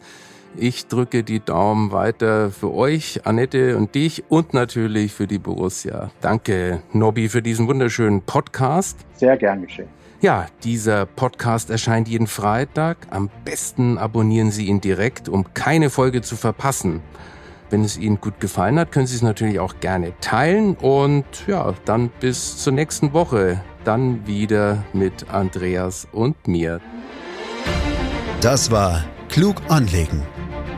ich 0.55 0.87
drücke 0.87 1.23
die 1.23 1.39
Daumen 1.39 1.91
weiter 1.91 2.51
für 2.51 2.73
euch, 2.73 3.25
Annette 3.25 3.77
und 3.77 3.95
dich 3.95 4.23
und 4.29 4.53
natürlich 4.53 5.13
für 5.13 5.27
die 5.27 5.39
Borussia. 5.39 6.11
Danke, 6.21 6.81
Nobby, 6.91 7.29
für 7.29 7.41
diesen 7.41 7.67
wunderschönen 7.67 8.21
Podcast. 8.21 8.97
Sehr 9.13 9.37
gern 9.37 9.61
geschehen. 9.61 9.87
Ja, 10.21 10.47
dieser 10.63 11.05
Podcast 11.05 11.69
erscheint 11.69 12.09
jeden 12.09 12.27
Freitag. 12.27 12.97
Am 13.09 13.29
besten 13.45 13.97
abonnieren 13.97 14.51
Sie 14.51 14.65
ihn 14.65 14.81
direkt, 14.81 15.29
um 15.29 15.53
keine 15.53 15.89
Folge 15.89 16.21
zu 16.21 16.35
verpassen. 16.35 17.01
Wenn 17.69 17.83
es 17.83 17.97
Ihnen 17.97 18.19
gut 18.19 18.39
gefallen 18.41 18.79
hat, 18.79 18.91
können 18.91 19.07
Sie 19.07 19.15
es 19.15 19.21
natürlich 19.21 19.59
auch 19.59 19.79
gerne 19.79 20.13
teilen. 20.19 20.75
Und 20.75 21.25
ja, 21.47 21.73
dann 21.85 22.09
bis 22.19 22.57
zur 22.57 22.73
nächsten 22.73 23.13
Woche. 23.13 23.61
Dann 23.85 24.27
wieder 24.27 24.83
mit 24.91 25.29
Andreas 25.29 26.05
und 26.11 26.49
mir. 26.49 26.81
Das 28.41 28.71
war 28.71 29.05
Klug 29.29 29.55
anlegen 29.69 30.21